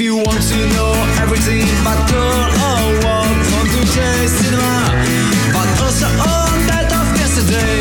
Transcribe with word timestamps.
If 0.00 0.06
you 0.06 0.16
want 0.16 0.40
to 0.40 0.56
know 0.72 0.92
everything 1.20 1.60
about 1.82 2.08
girl 2.08 2.48
or 2.64 2.88
what 3.04 3.28
from 3.52 3.68
today's 3.68 4.32
cinema, 4.32 4.96
but 5.52 5.68
also 5.76 6.06
on 6.08 6.56
that 6.72 6.88
of 6.88 7.04
yesterday 7.20 7.79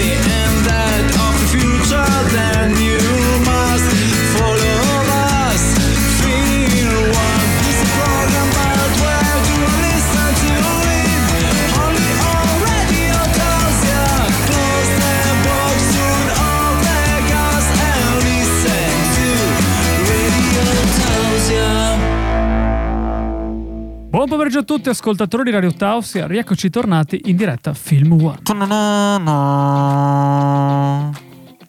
Buon 24.20 24.32
pomeriggio 24.32 24.60
a 24.60 24.64
tutti 24.64 24.90
ascoltatori 24.90 25.44
di 25.46 25.52
Radio 25.52 25.72
Tausia, 25.74 26.28
rieccoci 26.28 26.70
tornati 26.70 27.22
in 27.28 27.38
diretta 27.38 27.74
Film 27.74 28.12
One. 28.22 28.40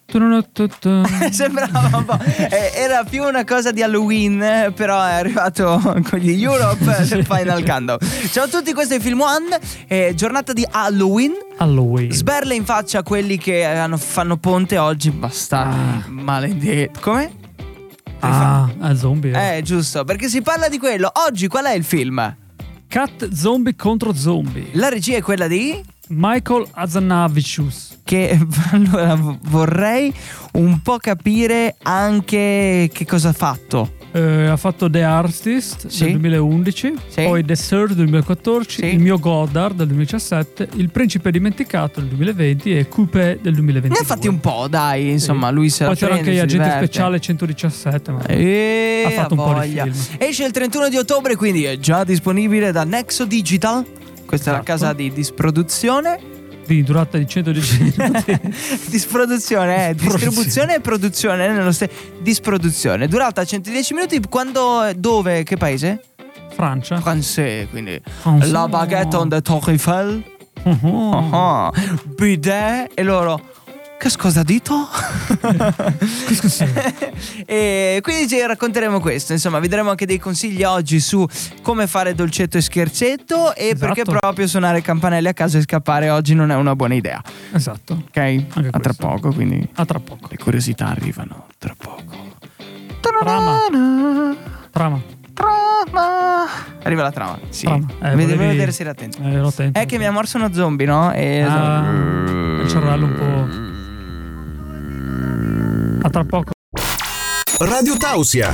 Tu-nu-nu-tu-tu. 0.05 1.01
Sembrava 1.31 1.89
un 1.97 2.03
po'. 2.03 2.19
eh, 2.19 2.73
Era 2.75 3.05
più 3.05 3.23
una 3.23 3.45
cosa 3.45 3.71
di 3.71 3.81
Halloween, 3.81 4.43
eh, 4.43 4.73
però 4.75 5.01
è 5.01 5.13
arrivato 5.13 5.79
con 6.09 6.19
gli 6.19 6.43
Europe 6.43 6.83
del 7.07 7.25
Final 7.25 7.63
Countdown. 7.63 7.99
Ciao 8.29 8.43
a 8.43 8.47
tutti, 8.49 8.73
questo 8.73 8.95
è 8.95 8.99
Film 8.99 9.21
One. 9.21 9.57
eh, 9.87 10.11
giornata 10.13 10.51
di 10.51 10.67
Halloween. 10.69 11.31
Halloween. 11.55 12.11
Sberle 12.11 12.53
in 12.53 12.65
faccia 12.65 12.99
a 12.99 13.03
quelli 13.03 13.37
che 13.37 13.63
hanno- 13.63 13.95
fanno 13.95 14.35
ponte 14.35 14.77
oggi. 14.77 15.09
Bastardi, 15.11 16.03
Ah. 16.03 16.03
maledetti. 16.09 16.99
Come? 16.99 17.31
Ah, 18.23 18.69
ah, 18.81 18.93
zombie. 18.95 19.31
eh. 19.31 19.57
Eh, 19.57 19.61
giusto, 19.61 20.03
perché 20.03 20.27
si 20.27 20.41
parla 20.41 20.67
di 20.67 20.77
quello. 20.77 21.09
Oggi 21.25 21.47
qual 21.47 21.63
è 21.63 21.71
il 21.73 21.85
film? 21.85 22.35
Cat 22.91 23.31
zombie 23.31 23.73
contro 23.73 24.13
zombie. 24.13 24.71
La 24.73 24.89
regia 24.89 25.15
è 25.15 25.21
quella 25.21 25.47
di. 25.47 25.81
Michael 26.09 26.67
Azanavicius. 26.71 27.99
Che 28.03 28.37
allora 28.71 29.15
vorrei 29.43 30.13
un 30.55 30.81
po' 30.81 30.97
capire 30.97 31.77
anche 31.83 32.89
che 32.91 33.05
cosa 33.05 33.29
ha 33.29 33.33
fatto. 33.33 33.93
Eh, 34.13 34.47
ha 34.47 34.57
fatto 34.57 34.89
The 34.89 35.03
Artist 35.03 35.87
Sì. 35.87 36.03
del 36.03 36.11
2011, 36.19 36.93
Sì. 37.07 37.21
poi 37.23 37.45
The 37.45 37.55
Third 37.55 37.87
del 37.93 37.95
2014, 38.07 38.81
Sì. 38.81 38.85
Il 38.93 38.99
mio 38.99 39.17
Goddard 39.17 39.75
del 39.77 39.87
2017, 39.87 40.67
Il 40.75 40.89
principe 40.91 41.31
dimenticato 41.31 42.01
del 42.01 42.09
2020 42.09 42.77
e 42.77 42.87
Coupé 42.89 43.39
del 43.41 43.53
2022. 43.53 43.97
Ne 43.97 44.03
ha 44.03 44.05
fatti 44.05 44.27
un 44.27 44.39
po', 44.41 44.67
dai, 44.69 45.11
insomma, 45.11 45.49
lui 45.49 45.69
se 45.69 45.85
Poi 45.85 45.95
c'era 45.95 46.15
anche 46.15 46.31
Agente 46.31 46.57
diverte. 46.63 46.85
Speciale 46.85 47.19
117. 47.21 48.11
Ma... 48.11 48.25
E 48.25 49.03
Ha 49.05 49.09
fatto 49.11 49.33
un 49.35 49.39
po' 49.39 49.53
di 49.61 49.67
voglia. 49.69 49.83
film. 49.85 49.95
Esce 50.17 50.43
il 50.45 50.51
31 50.51 50.89
di 50.89 50.97
ottobre, 50.97 51.35
quindi 51.37 51.63
è 51.63 51.77
già 51.79 52.03
disponibile 52.03 52.71
da 52.73 52.83
Nexo 52.83 53.25
Digital. 53.25 53.85
Questa 54.25 54.49
è 54.49 54.53
la 54.53 54.61
Esatto. 54.61 54.63
casa 54.79 54.93
di 54.93 55.11
disproduzione. 55.13 56.19
Di 56.71 56.83
durata 56.83 57.17
di 57.17 57.27
110 57.27 57.93
minuti. 57.97 58.39
disproduzione, 58.87 59.89
eh, 59.89 59.93
distribuzione 59.93 60.75
e 60.75 60.79
produzione 60.79 61.49
nello 61.49 61.73
stesso. 61.73 61.91
Disproduzione. 62.21 63.09
Durata 63.09 63.43
110 63.43 63.93
minuti. 63.93 64.21
Quando, 64.29 64.89
dove, 64.95 65.43
che 65.43 65.57
paese? 65.57 66.01
Francia. 66.53 67.01
Francese, 67.01 67.67
quindi. 67.67 68.01
Francese. 68.21 68.53
La 68.53 68.69
baguette 68.69 69.17
on 69.17 69.27
the 69.27 69.41
Eiffel. 69.67 70.23
Oh. 70.63 71.29
Ah, 71.33 71.73
bidet. 72.15 72.91
E 72.93 73.03
loro. 73.03 73.50
Che 74.01 74.09
scusa 74.09 74.41
dito? 74.41 74.87
e 77.45 77.99
quindi 78.01 78.27
ci 78.27 78.43
racconteremo 78.43 78.99
questo. 78.99 79.33
Insomma, 79.33 79.59
vi 79.59 79.67
daremo 79.67 79.91
anche 79.91 80.07
dei 80.07 80.17
consigli 80.17 80.63
oggi 80.63 80.99
su 80.99 81.23
come 81.61 81.85
fare 81.85 82.15
dolcetto 82.15 82.57
e 82.57 82.61
scherzetto. 82.61 83.53
E 83.53 83.67
Esatto. 83.69 83.93
perché 83.93 84.03
proprio 84.09 84.47
suonare 84.47 84.81
campanelli 84.81 85.27
a 85.27 85.33
casa 85.33 85.59
e 85.59 85.61
scappare 85.61 86.09
oggi 86.09 86.33
non 86.33 86.49
è 86.49 86.55
una 86.55 86.75
buona 86.75 86.95
idea. 86.95 87.21
Esatto. 87.51 88.01
Ok? 88.07 88.17
A 88.17 88.43
tra 88.71 88.79
questo. 88.81 89.05
poco, 89.07 89.31
quindi. 89.33 89.67
A 89.75 89.85
tra 89.85 89.99
poco. 89.99 90.27
Le 90.31 90.37
curiosità 90.37 90.87
arrivano 90.87 91.45
tra 91.59 91.75
poco. 91.77 92.37
Trama. 93.01 93.59
Trama. 94.71 94.99
Trama. 95.33 96.45
Arriva 96.81 97.03
la 97.03 97.11
trama. 97.11 97.37
Sì. 97.49 97.65
Trama. 97.65 97.85
Eh, 98.01 98.15
devo 98.15 98.17
volevi- 98.35 98.45
vedere 98.47 98.71
se 98.71 98.81
era 98.81 98.91
attento. 98.91 99.19
Eh, 99.21 99.35
attento. 99.35 99.79
È 99.79 99.85
che 99.85 99.99
mi 99.99 100.07
ha 100.07 100.11
morso 100.11 100.37
uno 100.37 100.51
zombie, 100.51 100.87
no? 100.87 101.11
E 101.13 101.41
Ah, 101.43 101.85
il 102.63 102.67
cervello 102.67 103.05
un 103.05 103.13
po'. 103.15 103.69
Tra 106.11 106.25
poco. 106.25 106.51
Radio 107.59 107.95
Tausia. 107.95 108.53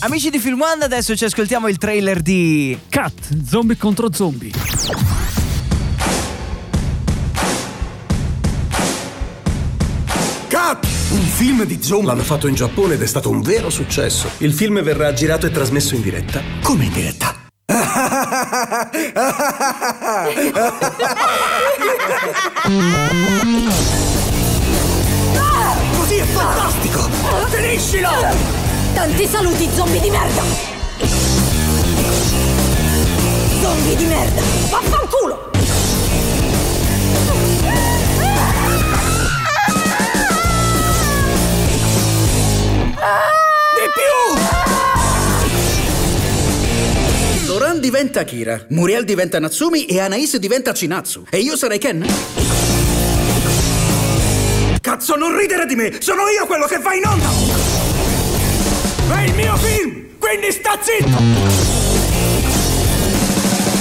Amici 0.00 0.30
di 0.30 0.38
Film 0.38 0.62
One, 0.62 0.82
adesso 0.82 1.14
ci 1.14 1.26
ascoltiamo 1.26 1.68
il 1.68 1.76
trailer 1.76 2.22
di. 2.22 2.78
Cat, 2.88 3.36
zombie 3.46 3.76
contro 3.76 4.10
zombie. 4.10 4.50
Cut! 10.48 10.86
Un 11.10 11.26
film 11.26 11.64
di 11.64 11.82
zombie. 11.82 12.06
L'hanno 12.06 12.22
fatto 12.22 12.48
in 12.48 12.54
Giappone 12.54 12.94
ed 12.94 13.02
è 13.02 13.06
stato 13.06 13.28
un 13.28 13.42
vero 13.42 13.68
successo. 13.68 14.30
Il 14.38 14.54
film 14.54 14.80
verrà 14.80 15.12
girato 15.12 15.44
e 15.44 15.50
trasmesso 15.50 15.94
in 15.94 16.00
diretta. 16.00 16.40
Come 16.62 16.86
in 16.86 16.92
diretta? 16.92 17.36
Fantastico! 26.32 27.08
Finiscilo! 27.48 28.08
Tanti 28.94 29.26
saluti, 29.26 29.68
zombie 29.74 30.00
di 30.00 30.10
merda! 30.10 30.42
Zombie 33.60 33.96
di 33.96 34.04
merda! 34.04 34.40
Vaffanculo! 34.70 35.50
Di 43.74 43.86
più! 43.94 44.12
Doran 47.46 47.80
diventa 47.80 48.24
Kira, 48.24 48.64
Muriel 48.68 49.04
diventa 49.04 49.38
Natsumi 49.38 49.86
e 49.86 50.00
Anais 50.00 50.36
diventa 50.36 50.72
Chinatsu. 50.72 51.26
E 51.30 51.38
io 51.38 51.56
sarei 51.56 51.78
Ken? 51.78 52.04
Cazzo, 54.98 55.14
non 55.14 55.36
ridere 55.36 55.64
di 55.64 55.76
me! 55.76 55.96
Sono 56.00 56.26
io 56.26 56.44
quello 56.44 56.66
che 56.66 56.78
va 56.78 56.92
in 56.92 57.06
onda! 57.06 57.28
È 59.14 59.22
il 59.22 59.34
mio 59.34 59.54
film! 59.54 60.18
Quindi 60.18 60.50
sta 60.50 60.76
zitto! 60.80 61.22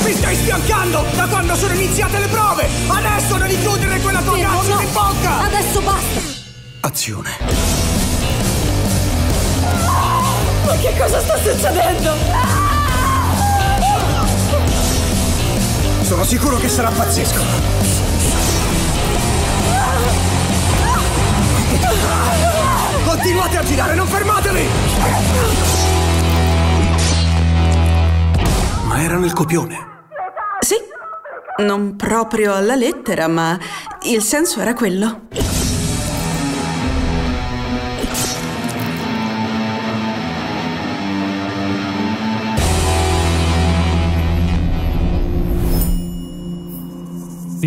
Mi 0.03 0.13
stai 0.13 0.35
sfiancando 0.35 1.03
da 1.15 1.25
quando 1.25 1.55
sono 1.55 1.73
iniziate 1.73 2.19
le 2.19 2.27
prove! 2.27 2.69
Adesso 2.87 3.35
devi 3.37 3.59
chiudere 3.59 3.99
quella 3.99 4.21
tua 4.21 4.35
Fermo, 4.35 4.59
cazzo 4.59 4.73
no. 4.73 4.79
di 4.79 4.85
bocca! 4.91 5.39
Adesso 5.39 5.81
basta! 5.81 6.21
Azione. 6.81 7.29
Ma 10.65 10.77
che 10.79 10.97
cosa 10.99 11.19
sta 11.19 11.37
succedendo? 11.37 12.15
Sono 16.03 16.23
sicuro 16.23 16.57
che 16.57 16.69
sarà 16.69 16.91
pazzesco! 16.91 17.96
Continuate 23.05 23.57
a 23.57 23.63
girare, 23.63 23.95
non 23.95 24.07
fermatevi! 24.07 24.67
Ma 28.85 29.01
era 29.01 29.17
nel 29.17 29.33
copione. 29.33 29.77
Sì, 30.59 30.75
non 31.63 31.95
proprio 31.95 32.53
alla 32.55 32.75
lettera, 32.75 33.27
ma 33.27 33.57
il 34.03 34.21
senso 34.21 34.61
era 34.61 34.73
quello. 34.73 35.21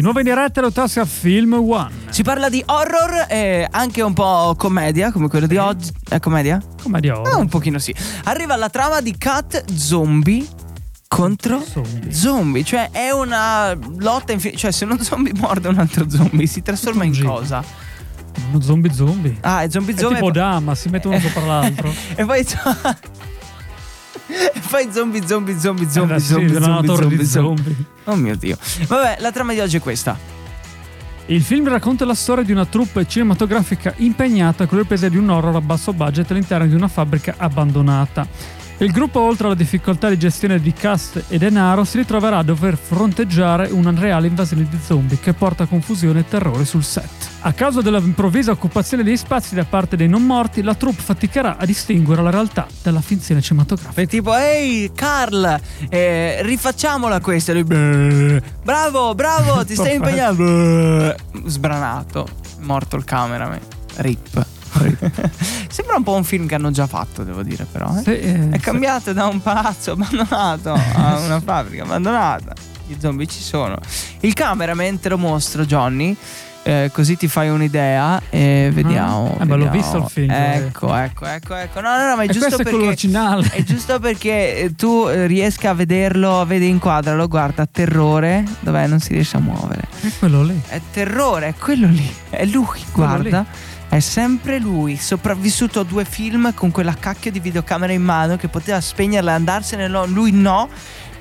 Di 0.01 0.07
nuovo 0.07 0.21
in 0.21 0.25
diretta 0.29 0.63
lo 0.63 0.73
Tassia 0.73 1.05
Film 1.05 1.53
One. 1.53 1.91
Si 2.09 2.23
parla 2.23 2.49
di 2.49 2.63
horror 2.65 3.27
e 3.29 3.69
anche 3.71 4.01
un 4.01 4.15
po' 4.15 4.55
commedia, 4.57 5.13
come 5.13 5.29
quello 5.29 5.47
di 5.47 5.59
oggi. 5.59 5.93
È 6.09 6.19
commedia? 6.19 6.59
Come 6.83 7.01
di 7.01 7.11
ora. 7.11 7.33
Ah, 7.33 7.37
un 7.37 7.49
pochino 7.49 7.79
sì. 7.79 7.95
Arriva 8.25 8.57
la 8.57 8.71
trama 8.71 9.03
di 9.03 9.15
Cat 9.19 9.63
Zombie 9.75 10.47
contro 11.07 11.63
Zombie. 11.63 12.11
zombie. 12.15 12.65
Cioè, 12.65 12.89
è 12.93 13.11
una 13.11 13.77
lotta 13.99 14.33
infinita. 14.33 14.59
Cioè, 14.61 14.71
se 14.71 14.87
uno 14.87 14.97
zombie 15.03 15.35
morde 15.35 15.69
un 15.69 15.79
altro 15.79 16.09
zombie, 16.09 16.47
si 16.47 16.63
trasforma 16.63 17.05
in 17.05 17.23
cosa? 17.23 17.63
Uno 18.53 18.61
zombie 18.63 18.91
zombie. 18.95 19.37
Ah, 19.43 19.65
è 19.65 19.69
zombie 19.69 19.95
È 19.95 19.99
zombie. 19.99 20.17
tipo 20.17 20.31
Dama, 20.31 20.75
si 20.75 20.89
mette 20.89 21.09
uno 21.09 21.21
sopra 21.21 21.45
l'altro. 21.45 21.93
e 22.15 22.25
poi. 22.25 22.47
poi 24.71 24.89
zombie, 24.93 25.27
zombie, 25.27 25.59
zombie, 25.59 25.89
zombie, 25.89 26.17
Eh, 26.17 26.21
sì, 26.21 26.27
zombie, 26.27 26.57
una 26.57 26.67
zombie, 26.67 26.87
zombie, 26.97 27.25
zombie. 27.25 27.65
zombie. 27.65 27.77
Oh 28.05 28.15
mio 28.17 28.37
dio. 28.37 28.57
Vabbè, 28.87 29.17
la 29.21 29.33
trama 29.33 29.53
di 29.53 29.61
oggi 29.61 29.77
è 29.77 29.81
questa. 29.81 30.17
Il 31.27 31.43
film 31.43 31.69
racconta 31.69 32.05
la 32.05 32.15
storia 32.15 32.43
di 32.43 32.51
una 32.51 32.67
troupe 32.67 33.07
cinematografica 33.07 33.95
impegnata 33.99 34.67
con 34.67 34.77
le 34.79 34.83
riprese 34.83 35.09
di 35.11 35.17
un 35.17 35.29
horror 35.29 35.55
a 35.55 35.61
basso 35.61 35.93
budget 35.93 36.29
all'interno 36.33 36.67
di 36.67 36.75
una 36.75 36.89
fabbrica 36.89 37.35
abbandonata. 37.37 38.27
Il 38.81 38.93
gruppo, 38.93 39.21
oltre 39.21 39.45
alla 39.45 39.55
difficoltà 39.55 40.09
di 40.09 40.17
gestione 40.19 40.59
di 40.59 40.73
cast 40.73 41.25
e 41.29 41.37
denaro, 41.37 41.85
si 41.85 41.99
ritroverà 41.99 42.39
a 42.39 42.43
dover 42.43 42.79
fronteggiare 42.79 43.69
una 43.71 43.93
reale 43.95 44.27
invasione 44.27 44.67
di 44.71 44.79
zombie 44.83 45.21
che 45.21 45.35
porta 45.35 45.67
confusione 45.67 46.21
e 46.21 46.25
terrore 46.27 46.65
sul 46.65 46.83
set. 46.83 47.11
A 47.41 47.53
causa 47.53 47.83
dell'improvvisa 47.83 48.53
occupazione 48.53 49.03
degli 49.03 49.19
spazi 49.19 49.55
da 49.55 49.65
parte 49.65 49.97
dei 49.97 50.09
non 50.09 50.25
morti, 50.25 50.63
la 50.63 50.75
troupe 50.75 51.03
faticherà 51.03 51.59
a 51.59 51.67
distinguere 51.67 52.23
la 52.23 52.31
realtà 52.31 52.67
dalla 52.83 53.03
finzione 53.03 53.43
cinematografica. 53.43 54.01
E 54.01 54.07
tipo, 54.07 54.35
ehi 54.35 54.91
Carl, 54.95 55.61
eh, 55.91 56.39
rifacciamola 56.41 57.21
questa. 57.21 57.53
Lui, 57.53 57.65
"Beh, 57.65 58.43
bravo, 58.65 59.15
bravo, 59.15 59.63
ti 59.63 59.75
stai 59.77 59.97
impegnando. 59.97 61.15
Sbranato, 61.45 62.27
morto 62.61 62.97
il 62.97 63.05
cameraman. 63.05 63.61
Rip. 63.97 64.47
Sembra 65.71 65.97
un 65.97 66.03
po' 66.03 66.15
un 66.15 66.25
film 66.25 66.47
che 66.47 66.55
hanno 66.55 66.71
già 66.71 66.87
fatto, 66.87 67.23
devo 67.25 67.43
dire, 67.43 67.65
però. 67.71 67.95
eh. 67.99 68.03
Sì, 68.03 68.11
eh, 68.19 68.49
È 68.51 68.55
sì. 68.55 68.61
cambiato 68.61 69.13
da 69.13 69.27
un 69.27 69.41
palazzo 69.43 69.93
abbandonato 69.99 70.73
a 70.73 71.19
una 71.21 71.41
fabbrica 71.41 71.83
abbandonata. 71.85 72.55
Gli 72.87 72.97
zombie 72.99 73.27
ci 73.27 73.41
sono. 73.41 73.79
Il 74.21 74.33
cameraman 74.35 74.99
te 74.99 75.09
lo 75.09 75.19
mostro, 75.19 75.65
Johnny. 75.65 76.17
Eh, 76.71 76.91
così 76.93 77.17
ti 77.17 77.27
fai 77.27 77.49
un'idea 77.49 78.21
e 78.31 78.71
vediamo. 78.73 79.37
Eh, 79.41 79.45
ma 79.45 79.57
l'ho 79.57 79.71
visto 79.71 79.97
il 79.97 80.05
film, 80.09 80.31
Ecco, 80.31 80.95
ecco, 80.95 81.27
ecco, 81.27 81.55
ecco. 81.57 81.81
No, 81.81 81.97
no, 81.97 82.07
no, 82.09 82.17
ma 82.17 82.23
è 82.23 82.29
E 82.29 82.33
giusto 82.33 82.55
è 82.55 82.63
perché. 82.63 82.87
originale. 82.87 83.49
È 83.51 83.63
giusto 83.65 83.99
perché 83.99 84.57
eh, 84.57 84.75
tu 84.77 85.07
eh, 85.09 85.27
riesca 85.27 85.71
a 85.71 85.75
vederlo, 85.75 86.45
vedi 86.47 86.69
inquadralo, 86.69 87.27
guarda, 87.27 87.67
terrore. 87.67 88.45
Dov'è? 88.61 88.87
Non 88.87 89.01
si 89.01 89.13
riesce 89.13 89.37
a 89.37 89.41
muovere. 89.41 89.83
È 90.01 90.09
quello 90.19 90.45
lì. 90.45 90.61
È 90.69 90.81
terrore, 90.93 91.49
è 91.49 91.55
quello 91.59 91.89
lì. 91.89 92.09
È 92.31 92.45
lui, 92.45 92.81
guarda. 92.93 93.45
È 93.89 93.99
sempre 93.99 94.61
lui, 94.61 94.97
sopravvissuto 94.97 95.81
a 95.81 95.83
due 95.83 96.05
film 96.05 96.55
con 96.55 96.71
quella 96.71 96.95
cacchio 96.95 97.33
di 97.33 97.41
videocamera 97.41 97.93
in 97.93 98.03
mano 98.03 98.37
che 98.37 98.47
poteva 98.47 98.81
spegnerla 98.81 99.33
e 99.33 99.35
andarsene, 99.35 99.89
no, 99.89 100.07
lui 100.07 100.31
no, 100.31 100.69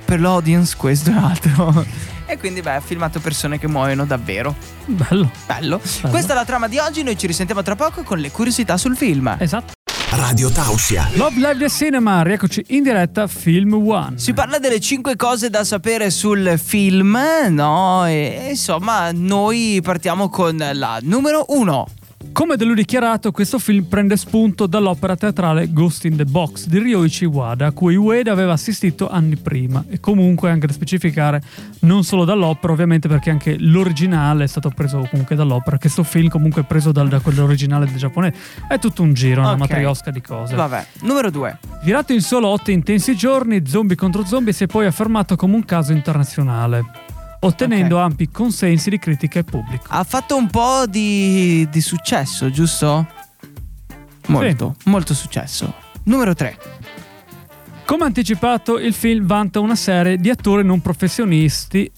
per 0.04 0.20
l'audience 0.20 0.76
questo 0.76 1.10
è 1.10 1.14
altro. 1.14 1.84
E 2.30 2.38
quindi 2.38 2.60
beh, 2.60 2.76
ha 2.76 2.80
filmato 2.80 3.18
persone 3.18 3.58
che 3.58 3.66
muoiono 3.66 4.06
davvero. 4.06 4.54
Bello. 4.84 5.28
Bello. 5.46 5.80
Questa 6.08 6.32
è 6.32 6.36
la 6.36 6.44
trama 6.44 6.68
di 6.68 6.78
oggi, 6.78 7.02
noi 7.02 7.18
ci 7.18 7.26
risentiamo 7.26 7.60
tra 7.62 7.74
poco 7.74 8.04
con 8.04 8.18
le 8.18 8.30
curiosità 8.30 8.76
sul 8.76 8.96
film. 8.96 9.34
Esatto. 9.36 9.72
Radio 10.10 10.48
Tausia. 10.50 11.08
Love 11.14 11.34
Live 11.36 11.56
del 11.56 11.70
Cinema, 11.70 12.22
rieccoci 12.22 12.64
in 12.68 12.84
diretta 12.84 13.26
Film 13.26 13.74
One. 13.74 14.16
Si 14.16 14.32
parla 14.32 14.60
delle 14.60 14.78
5 14.78 15.16
cose 15.16 15.50
da 15.50 15.64
sapere 15.64 16.10
sul 16.10 16.56
film, 16.56 17.18
no? 17.48 18.06
E 18.06 18.46
insomma, 18.50 19.10
noi 19.12 19.80
partiamo 19.82 20.28
con 20.28 20.56
la 20.72 20.98
numero 21.02 21.46
1. 21.48 21.86
Come 22.32 22.56
da 22.56 22.66
lui 22.66 22.74
dichiarato, 22.74 23.32
questo 23.32 23.58
film 23.58 23.84
prende 23.84 24.14
spunto 24.16 24.66
dall'opera 24.66 25.16
teatrale 25.16 25.72
Ghost 25.72 26.04
in 26.04 26.16
the 26.16 26.26
Box 26.26 26.66
di 26.66 26.78
Ryoichi 26.78 27.24
Wada, 27.24 27.66
a 27.66 27.72
cui 27.72 27.96
Ueda 27.96 28.30
aveva 28.30 28.52
assistito 28.52 29.08
anni 29.08 29.36
prima. 29.36 29.82
E 29.88 30.00
comunque 30.00 30.50
anche 30.50 30.66
da 30.66 30.72
specificare, 30.72 31.42
non 31.80 32.04
solo 32.04 32.26
dall'opera, 32.26 32.74
ovviamente 32.74 33.08
perché 33.08 33.30
anche 33.30 33.56
l'originale 33.58 34.44
è 34.44 34.46
stato 34.46 34.68
preso 34.68 35.06
comunque 35.10 35.34
dall'opera. 35.34 35.78
Questo 35.78 36.02
film 36.02 36.28
comunque 36.28 36.62
è 36.62 36.64
preso 36.66 36.92
dal- 36.92 37.08
da 37.08 37.20
quello 37.20 37.42
originale 37.42 37.86
del 37.86 37.96
giapponese. 37.96 38.36
È 38.68 38.78
tutto 38.78 39.02
un 39.02 39.14
giro, 39.14 39.40
una 39.40 39.56
matriosca 39.56 40.10
di 40.10 40.20
cose. 40.20 40.54
Vabbè, 40.54 40.86
numero 41.02 41.30
2. 41.30 41.58
Girato 41.82 42.12
in 42.12 42.20
solo 42.20 42.48
otto 42.48 42.70
intensi 42.70 43.16
giorni, 43.16 43.66
Zombie 43.66 43.96
contro 43.96 44.24
Zombie 44.26 44.52
si 44.52 44.64
è 44.64 44.66
poi 44.66 44.84
affermato 44.84 45.36
come 45.36 45.54
un 45.54 45.64
caso 45.64 45.92
internazionale, 45.92 46.84
ottenendo 47.40 47.96
Ok. 47.96 48.02
ampi 48.02 48.30
consensi 48.30 48.90
di 48.90 48.98
critica 48.98 49.38
e 49.38 49.44
pubblico. 49.44 49.84
Ha 49.88 50.04
fatto 50.04 50.36
un 50.36 50.48
po' 50.48 50.84
di, 50.86 51.66
di 51.70 51.80
successo, 51.80 52.50
giusto? 52.50 53.06
Molto, 54.26 54.76
molto 54.84 55.14
successo. 55.14 55.72
Numero 56.04 56.34
3. 56.34 56.56
Come 57.84 58.04
anticipato, 58.04 58.78
il 58.78 58.94
film 58.94 59.26
vanta 59.26 59.58
una 59.58 59.74
serie 59.74 60.16
di 60.16 60.30
attori 60.30 60.64
non 60.64 60.80
professionisti. 60.80 61.90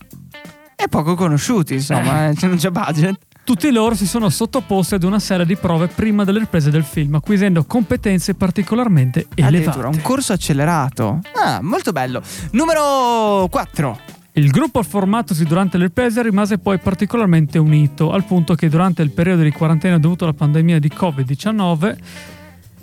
E 0.75 0.89
poco 0.89 1.15
conosciuti, 1.15 1.75
insomma, 1.75 2.29
eh, 2.29 2.35
non 2.47 2.57
c'è 2.57 2.71
budget. 2.71 3.19
Tutti 3.45 3.71
loro 3.73 3.95
si 3.97 4.07
sono 4.07 4.29
sottoposti 4.31 4.95
ad 4.95 5.03
una 5.03 5.19
serie 5.19 5.45
di 5.45 5.57
prove 5.57 5.89
prima 5.89 6.25
delle 6.25 6.39
riprese 6.39 6.71
del 6.71 6.85
film, 6.85 7.17
acquisendo 7.17 7.65
competenze 7.65 8.35
particolarmente 8.35 9.27
Addirittura 9.37 9.75
elevate. 9.75 9.97
un 9.97 10.01
corso 10.03 10.33
accelerato. 10.33 11.21
Ah, 11.35 11.59
molto 11.61 11.93
bello. 11.93 12.23
Numero 12.53 13.49
4. 13.51 13.99
Il 14.35 14.51
gruppo 14.51 14.83
formatosi 14.83 15.45
durante 15.45 15.77
le 15.77 15.85
riprese 15.85 16.23
rimase 16.23 16.57
poi 16.57 16.79
particolarmente 16.79 17.59
unito, 17.59 18.13
al 18.13 18.25
punto 18.25 18.55
che 18.55 18.71
durante 18.71 19.03
il 19.03 19.11
periodo 19.11 19.43
di 19.43 19.51
quarantena 19.51 19.99
dovuto 19.99 20.25
alla 20.25 20.33
pandemia 20.33 20.79
di 20.79 20.89
Covid-19, 20.89 21.97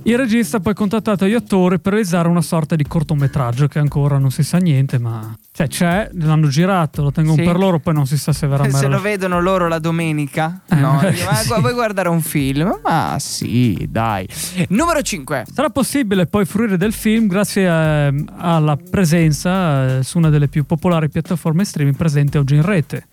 il 0.04 0.18
regista 0.18 0.58
ha 0.58 0.60
poi 0.60 0.74
contattato 0.74 1.26
gli 1.28 1.34
attori 1.34 1.80
per 1.80 1.94
realizzare 1.94 2.28
una 2.28 2.42
sorta 2.42 2.76
di 2.76 2.84
cortometraggio 2.86 3.68
che 3.68 3.80
ancora 3.80 4.18
non 4.18 4.32
si 4.32 4.44
sa 4.44 4.58
niente, 4.58 4.98
ma 4.98 5.36
cioè 5.52 5.68
c'è, 5.68 6.10
l'hanno 6.14 6.48
girato, 6.48 7.04
lo 7.04 7.12
tengono 7.12 7.36
Sì. 7.38 7.44
per 7.44 7.58
loro, 7.58 7.80
poi 7.80 7.94
non 7.94 8.08
si 8.08 8.18
sa 8.18 8.32
se 8.32 8.48
verrà 8.48 8.64
Se 8.64 8.70
mai 8.72 8.90
lo 8.90 9.02
vedono 9.02 9.42
loro 9.42 9.68
la 9.68 9.78
domenica, 9.80 10.62
Eh, 10.70 10.76
no? 10.76 11.00
Dicono, 11.04 11.30
"Ma 11.30 11.36
sì. 11.36 11.54
vuoi 11.60 11.74
guardare 11.74 12.10
un 12.10 12.22
film? 12.22 12.80
Ma 12.82 13.18
sì, 13.20 13.88
dai. 13.90 14.28
Numero 14.70 15.02
5. 15.02 15.46
Sarà 15.54 15.70
possibile 15.70 16.26
poi 16.28 16.46
fruire 16.46 16.78
del 16.78 16.94
film 16.94 17.28
grazie 17.28 17.66
eh, 17.68 18.24
alla 18.38 18.78
presenza 18.78 19.98
eh, 20.00 20.04
su 20.04 20.18
una 20.18 20.30
delle 20.30 20.48
più 20.48 20.66
popolari 20.66 21.10
piattaforme 21.10 21.66
streaming 21.66 21.96
presente 21.98 22.38
oggi 22.38 22.56
in 22.56 22.62
rete. 22.64 23.08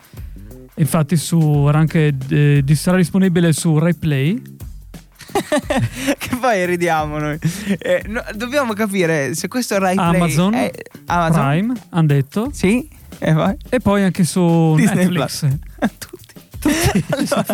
Infatti 0.77 1.17
su, 1.17 1.67
era 1.69 1.79
anche, 1.79 2.15
eh, 2.29 2.63
sarà 2.75 2.97
disponibile 2.97 3.53
su 3.53 3.77
RaiPlay. 3.79 4.55
che 6.19 6.37
poi 6.41 6.65
ridiamo 6.67 7.19
noi. 7.19 7.39
Eh, 7.79 8.03
no, 8.07 8.23
dobbiamo 8.35 8.73
capire 8.73 9.35
se 9.35 9.49
questo 9.49 9.79
Rai 9.79 9.97
Amazon, 9.97 10.55
è 10.55 10.71
Amazon. 11.07 11.49
Prime, 11.49 11.75
hanno 11.91 12.07
detto. 12.07 12.51
Sì, 12.53 12.89
e 13.19 13.33
vai. 13.33 13.57
E 13.69 13.81
poi 13.81 14.03
anche 14.03 14.25
su 14.25 14.75
Disney 14.77 15.09
Netflix. 15.09 15.47
Tutti. 15.99 16.25
Allora, 17.11 17.45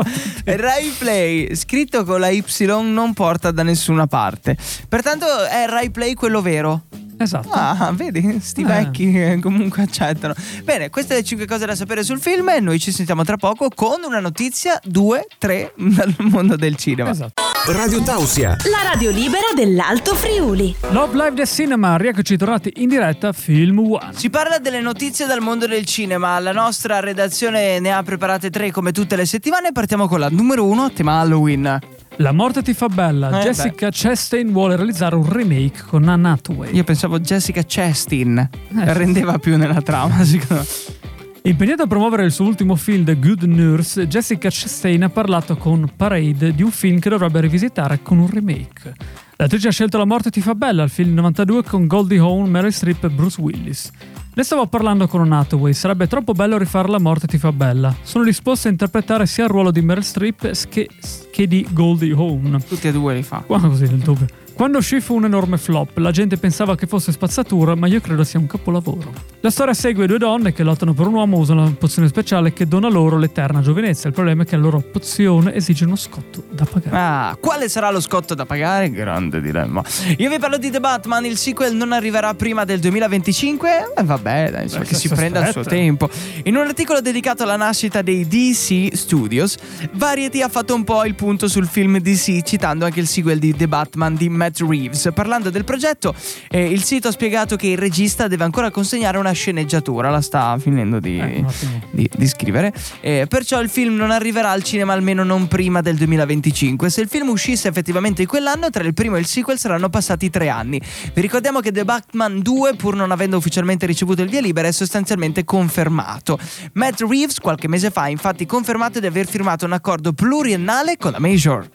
Rai 0.44 0.90
Play 0.98 1.54
scritto 1.54 2.04
con 2.04 2.20
la 2.20 2.28
Y 2.28 2.42
non 2.82 3.12
porta 3.12 3.50
da 3.50 3.62
nessuna 3.62 4.06
parte. 4.06 4.56
Pertanto 4.88 5.26
è 5.44 5.66
Rai 5.66 5.90
Play 5.90 6.14
quello 6.14 6.40
vero. 6.40 6.84
Esatto. 7.18 7.50
Ah, 7.52 7.92
vedi, 7.94 8.40
sti 8.40 8.62
Eh. 8.62 8.64
vecchi 8.64 9.38
comunque 9.40 9.82
accettano. 9.82 10.34
Bene, 10.64 10.88
queste 10.88 11.14
le 11.14 11.22
5 11.22 11.46
cose 11.46 11.66
da 11.66 11.74
sapere 11.74 12.02
sul 12.02 12.20
film 12.20 12.48
e 12.48 12.60
noi 12.60 12.78
ci 12.80 12.90
sentiamo 12.90 13.22
tra 13.22 13.36
poco 13.36 13.68
con 13.74 14.02
una 14.04 14.18
notizia, 14.20 14.80
due, 14.82 15.26
tre 15.38 15.72
dal 15.76 16.14
mondo 16.18 16.56
del 16.56 16.76
cinema. 16.76 17.10
Esatto. 17.10 17.51
Radio 17.66 18.02
Tausia. 18.02 18.56
La 18.70 18.90
radio 18.90 19.10
libera 19.10 19.44
dell'Alto 19.54 20.14
Friuli. 20.14 20.74
Love 20.90 21.16
Live 21.16 21.34
del 21.34 21.46
Cinema, 21.46 21.96
rieccoci 21.96 22.36
tornati 22.36 22.72
in 22.76 22.88
diretta 22.88 23.32
Film 23.32 23.78
One. 23.78 24.10
Si 24.14 24.30
parla 24.30 24.58
delle 24.58 24.80
notizie 24.80 25.26
dal 25.26 25.40
mondo 25.40 25.68
del 25.68 25.84
cinema. 25.84 26.38
La 26.40 26.50
nostra 26.52 26.98
redazione 26.98 27.78
ne 27.78 27.92
ha 27.92 28.02
preparate 28.02 28.50
tre 28.50 28.72
come 28.72 28.90
tutte 28.90 29.14
le 29.14 29.26
settimane. 29.26 29.70
Partiamo 29.70 30.08
con 30.08 30.18
la 30.18 30.28
numero 30.28 30.66
uno, 30.66 30.90
tema 30.92 31.20
Halloween. 31.20 31.78
La 32.16 32.32
morte 32.32 32.62
ti 32.62 32.74
fa 32.74 32.88
bella. 32.88 33.40
Eh, 33.40 33.44
Jessica 33.44 33.88
Chastain 33.90 34.50
vuole 34.50 34.74
realizzare 34.74 35.14
un 35.14 35.28
remake 35.28 35.84
con 35.86 36.08
Anne 36.08 36.30
Hathaway. 36.30 36.74
Io 36.74 36.84
pensavo 36.84 37.20
Jessica 37.20 37.62
Chastain. 37.64 38.38
Eh. 38.38 38.92
Rendeva 38.92 39.38
più 39.38 39.56
nella 39.56 39.80
trama, 39.82 40.22
secondo 40.26 40.62
me. 40.62 41.01
Impegnata 41.44 41.82
a 41.82 41.86
promuovere 41.88 42.24
il 42.24 42.30
suo 42.30 42.46
ultimo 42.46 42.76
film 42.76 43.02
The 43.04 43.18
Good 43.18 43.42
Nurse, 43.42 44.06
Jessica 44.06 44.48
Chastain 44.48 45.02
ha 45.02 45.08
parlato 45.08 45.56
con 45.56 45.90
Parade 45.96 46.54
di 46.54 46.62
un 46.62 46.70
film 46.70 47.00
che 47.00 47.10
dovrebbe 47.10 47.40
rivisitare 47.40 48.00
con 48.00 48.18
un 48.18 48.30
remake. 48.30 48.94
L'attrice 49.36 49.66
ha 49.66 49.72
scelto 49.72 49.98
La 49.98 50.04
morte 50.04 50.30
ti 50.30 50.40
fa 50.40 50.54
bella, 50.54 50.84
il 50.84 50.88
film 50.88 51.14
92 51.14 51.64
con 51.64 51.88
Goldie 51.88 52.20
Hawn, 52.20 52.48
Meryl 52.48 52.72
Streep 52.72 53.02
e 53.02 53.10
Bruce 53.10 53.40
Willis. 53.40 53.90
Ne 54.34 54.42
stavo 54.44 54.68
parlando 54.68 55.08
con 55.08 55.20
un 55.20 55.32
Hathaway, 55.32 55.72
sarebbe 55.72 56.06
troppo 56.06 56.32
bello 56.32 56.56
rifare 56.58 56.88
La 56.88 57.00
morte 57.00 57.26
ti 57.26 57.38
fa 57.38 57.50
bella. 57.50 57.92
Sono 58.02 58.22
disposto 58.22 58.68
a 58.68 58.70
interpretare 58.70 59.26
sia 59.26 59.42
il 59.42 59.50
ruolo 59.50 59.72
di 59.72 59.82
Meryl 59.82 60.04
Streep 60.04 60.68
che, 60.68 60.88
che 61.32 61.48
di 61.48 61.66
Goldie 61.72 62.14
Hawn. 62.14 62.62
Tutti 62.68 62.86
e 62.86 62.92
due 62.92 63.14
li 63.14 63.22
fa. 63.24 63.38
Qua 63.44 63.58
così 63.58 63.86
nel 63.86 63.98
dubbio. 63.98 64.41
Quando 64.54 64.78
uscì 64.78 65.00
fu 65.00 65.14
un 65.14 65.24
enorme 65.24 65.56
flop, 65.56 65.96
la 65.98 66.10
gente 66.10 66.36
pensava 66.36 66.76
che 66.76 66.86
fosse 66.86 67.10
spazzatura, 67.10 67.74
ma 67.74 67.86
io 67.88 68.00
credo 68.00 68.22
sia 68.22 68.38
un 68.38 68.46
capolavoro. 68.46 69.12
La 69.40 69.50
storia 69.50 69.74
segue 69.74 70.06
due 70.06 70.18
donne 70.18 70.52
che 70.52 70.62
lottano 70.62 70.94
per 70.94 71.06
un 71.06 71.14
uomo, 71.14 71.38
usano 71.38 71.62
una 71.62 71.74
pozione 71.76 72.06
speciale 72.06 72.52
che 72.52 72.68
dona 72.68 72.88
loro 72.88 73.18
l'eterna 73.18 73.60
giovinezza. 73.60 74.06
Il 74.06 74.14
problema 74.14 74.42
è 74.42 74.46
che 74.46 74.54
la 74.54 74.62
loro 74.62 74.80
pozione 74.80 75.54
esige 75.54 75.84
uno 75.84 75.96
scotto 75.96 76.44
da 76.50 76.64
pagare. 76.64 76.96
Ah, 76.96 77.36
quale 77.40 77.68
sarà 77.68 77.90
lo 77.90 78.00
scotto 78.00 78.34
da 78.34 78.46
pagare? 78.46 78.90
Grande 78.90 79.40
dilemma. 79.40 79.82
Io 80.18 80.30
vi 80.30 80.38
parlo 80.38 80.58
di 80.58 80.70
The 80.70 80.78
Batman, 80.78 81.24
il 81.24 81.36
sequel 81.36 81.74
non 81.74 81.90
arriverà 81.92 82.32
prima 82.34 82.64
del 82.64 82.78
2025. 82.78 83.92
E 83.96 84.02
vabbè, 84.04 84.50
dai, 84.52 84.62
insomma, 84.64 84.84
Eh, 84.84 84.86
che 84.86 84.94
si 84.94 85.08
prenda 85.08 85.44
il 85.44 85.50
suo 85.52 85.64
tempo. 85.64 86.08
In 86.44 86.54
un 86.56 86.66
articolo 86.66 87.00
dedicato 87.00 87.42
alla 87.42 87.56
nascita 87.56 88.00
dei 88.02 88.28
DC 88.28 88.94
Studios, 88.96 89.56
Variety 89.92 90.40
ha 90.40 90.48
fatto 90.48 90.74
un 90.74 90.84
po' 90.84 91.04
il 91.04 91.16
punto 91.16 91.48
sul 91.48 91.66
film 91.66 91.98
DC, 91.98 92.42
citando 92.42 92.84
anche 92.84 93.00
il 93.00 93.08
sequel 93.08 93.38
di 93.40 93.56
The 93.56 93.66
Batman 93.66 94.14
di 94.14 94.28
Matt 94.28 94.51
Matt 94.52 94.60
Reeves. 94.60 95.08
Parlando 95.14 95.48
del 95.50 95.64
progetto, 95.64 96.14
eh, 96.50 96.70
il 96.70 96.82
sito 96.82 97.08
ha 97.08 97.10
spiegato 97.10 97.56
che 97.56 97.68
il 97.68 97.78
regista 97.78 98.28
deve 98.28 98.44
ancora 98.44 98.70
consegnare 98.70 99.16
una 99.16 99.32
sceneggiatura, 99.32 100.10
la 100.10 100.20
sta 100.20 100.56
finendo 100.58 101.00
di, 101.00 101.18
Eh, 101.18 101.44
di- 101.90 102.10
di 102.14 102.26
scrivere. 102.26 102.72
Eh, 103.00 103.26
perciò 103.28 103.60
il 103.60 103.68
film 103.70 103.94
non 103.94 104.10
arriverà 104.10 104.50
al 104.50 104.62
cinema 104.62 104.92
almeno 104.92 105.24
non 105.24 105.48
prima 105.48 105.80
del 105.80 105.96
2025. 105.96 106.90
Se 106.90 107.00
il 107.00 107.08
film 107.08 107.28
uscisse 107.28 107.68
effettivamente 107.68 108.22
in 108.22 108.28
quell'anno, 108.28 108.68
tra 108.70 108.82
il 108.82 108.92
primo 108.92 109.16
e 109.16 109.20
il 109.20 109.26
sequel 109.26 109.58
saranno 109.58 109.88
passati 109.88 110.28
tre 110.28 110.48
anni. 110.48 110.80
Vi 111.14 111.20
ricordiamo 111.20 111.60
che 111.60 111.72
The 111.72 111.84
Batman 111.84 112.40
2, 112.40 112.74
pur 112.74 112.94
non 112.94 113.10
avendo 113.10 113.36
ufficialmente 113.38 113.86
ricevuto 113.86 114.22
il 114.22 114.28
via 114.28 114.40
libera, 114.40 114.68
è 114.68 114.72
sostanzialmente 114.72 115.44
confermato. 115.44 116.38
Matt 116.74 117.00
Reeves 117.00 117.38
qualche 117.38 117.68
mese 117.68 117.90
fa 117.90 118.02
ha 118.02 118.08
infatti 118.08 118.44
confermato 118.46 119.00
di 119.00 119.06
aver 119.06 119.26
firmato 119.26 119.64
un 119.64 119.72
accordo 119.72 120.12
pluriennale 120.12 120.96
con 120.98 121.12
la 121.12 121.18
Major. 121.20 121.68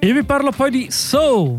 Io 0.00 0.12
vi 0.12 0.24
parlo 0.24 0.50
poi 0.50 0.70
di 0.70 0.86
So. 0.90 1.58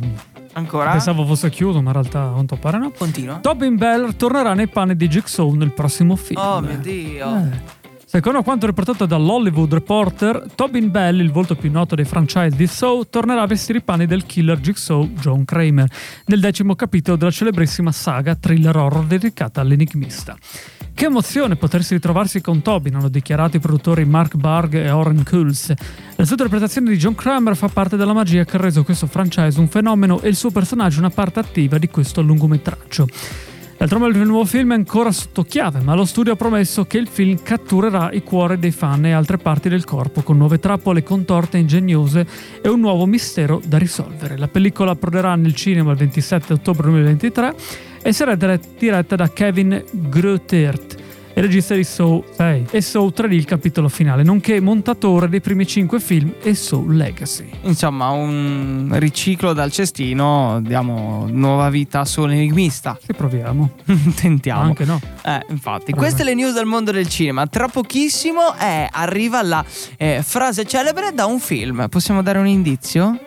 Ancora? 0.53 0.91
Pensavo 0.91 1.25
fosse 1.25 1.49
chiuso, 1.49 1.81
ma 1.81 1.89
in 1.89 1.93
realtà 1.93 2.23
a 2.23 2.31
quanto 2.31 2.55
pare 2.55 2.77
no. 2.77 2.91
Continua. 2.91 3.39
Tobin 3.39 3.75
Bell 3.75 4.15
tornerà 4.15 4.53
nei 4.53 4.67
panni 4.67 4.95
di 4.95 5.07
Jigsaw 5.07 5.51
nel 5.53 5.71
prossimo 5.71 6.15
film. 6.15 6.39
Oh 6.39 6.61
mio 6.61 6.77
Dio. 6.77 7.35
Eh. 7.35 7.75
Secondo 8.05 8.41
quanto 8.41 8.65
riportato 8.65 9.05
dall'Hollywood 9.05 9.73
Reporter, 9.73 10.45
Tobin 10.55 10.89
Bell, 10.89 11.19
il 11.19 11.31
volto 11.31 11.55
più 11.55 11.69
noto 11.69 11.93
dei 11.93 12.05
franchise 12.05 12.55
di 12.55 12.65
Saw, 12.65 13.03
tornerà 13.09 13.41
a 13.41 13.47
vestire 13.47 13.79
i 13.79 13.81
panni 13.81 14.05
del 14.05 14.25
killer 14.25 14.59
Jigsaw 14.59 15.05
John 15.07 15.43
Kramer 15.43 15.89
nel 16.25 16.39
decimo 16.39 16.73
capitolo 16.73 17.17
della 17.17 17.31
celebrissima 17.31 17.91
saga 17.91 18.35
thriller 18.35 18.77
horror 18.77 19.05
dedicata 19.05 19.59
all'enigmista. 19.61 20.37
Che 20.97 21.05
emozione 21.05 21.57
potersi 21.57 21.93
ritrovarsi 21.93 22.41
con 22.41 22.63
Tobin, 22.63 22.95
hanno 22.95 23.07
dichiarato 23.07 23.55
i 23.55 23.59
produttori 23.59 24.03
Mark 24.03 24.33
Barg 24.35 24.73
e 24.73 24.89
Oren 24.89 25.23
Kulz. 25.23 25.71
La 26.15 26.23
sua 26.25 26.31
interpretazione 26.31 26.89
di 26.89 26.97
John 26.97 27.13
Kramer 27.13 27.55
fa 27.55 27.67
parte 27.67 27.97
della 27.97 28.13
magia 28.13 28.43
che 28.45 28.57
ha 28.57 28.59
reso 28.59 28.83
questo 28.83 29.05
franchise 29.05 29.59
un 29.59 29.67
fenomeno 29.67 30.19
e 30.21 30.29
il 30.29 30.35
suo 30.35 30.49
personaggio 30.49 30.97
una 30.97 31.11
parte 31.11 31.37
attiva 31.37 31.77
di 31.77 31.87
questo 31.89 32.21
lungometraggio. 32.21 33.07
D'altronde 33.77 34.17
il 34.17 34.25
nuovo 34.25 34.43
film 34.43 34.71
è 34.71 34.73
ancora 34.73 35.11
sotto 35.11 35.43
chiave, 35.43 35.81
ma 35.81 35.93
lo 35.93 36.03
studio 36.03 36.33
ha 36.33 36.35
promesso 36.35 36.85
che 36.85 36.97
il 36.97 37.07
film 37.07 37.43
catturerà 37.43 38.09
i 38.11 38.23
cuori 38.23 38.57
dei 38.57 38.71
fan 38.71 39.05
e 39.05 39.11
altre 39.11 39.37
parti 39.37 39.69
del 39.69 39.83
corpo 39.83 40.23
con 40.23 40.35
nuove 40.35 40.57
trappole 40.57 41.03
contorte 41.03 41.59
ingegnose 41.59 42.25
e 42.59 42.69
un 42.69 42.79
nuovo 42.79 43.05
mistero 43.05 43.61
da 43.63 43.77
risolvere. 43.77 44.35
La 44.35 44.47
pellicola 44.47 44.91
approderà 44.91 45.35
nel 45.35 45.53
cinema 45.53 45.91
il 45.91 45.97
27 45.97 46.53
ottobre 46.53 46.89
2023 46.89 47.55
e 48.07 48.13
sarà 48.13 48.35
dire- 48.35 48.61
diretta 48.79 49.17
da 49.17 49.29
Kevin 49.29 49.83
Grotert, 49.91 50.95
il 51.33 51.43
regista 51.43 51.75
di 51.75 51.83
Saw 51.83 52.23
6 52.37 52.67
e 52.71 52.79
Saw 52.79 53.09
3 53.09 53.35
il 53.35 53.43
capitolo 53.43 53.89
finale, 53.89 54.23
nonché 54.23 54.61
montatore 54.61 55.27
dei 55.27 55.41
primi 55.41 55.67
5 55.67 55.99
film 55.99 56.35
e 56.41 56.55
Saw 56.55 56.87
Legacy. 56.87 57.49
Insomma, 57.63 58.11
un 58.11 58.89
riciclo 58.93 59.51
dal 59.51 59.71
cestino, 59.73 60.61
diamo 60.61 61.27
nuova 61.29 61.69
vita 61.69 62.05
sull'enigmista. 62.05 62.97
Se 63.05 63.13
proviamo. 63.13 63.71
Tentiamo. 64.15 64.61
Anche 64.61 64.85
no. 64.85 65.01
Eh, 65.25 65.45
infatti, 65.49 65.91
queste 65.91 66.23
le 66.23 66.33
news 66.33 66.53
dal 66.53 66.65
mondo 66.65 66.93
del 66.93 67.09
cinema. 67.09 67.45
Tra 67.45 67.67
pochissimo 67.67 68.55
eh, 68.57 68.87
arriva 68.89 69.41
la 69.41 69.65
eh, 69.97 70.21
frase 70.23 70.63
celebre 70.63 71.11
da 71.13 71.25
un 71.25 71.41
film. 71.41 71.87
Possiamo 71.89 72.21
dare 72.21 72.39
un 72.39 72.47
indizio? 72.47 73.19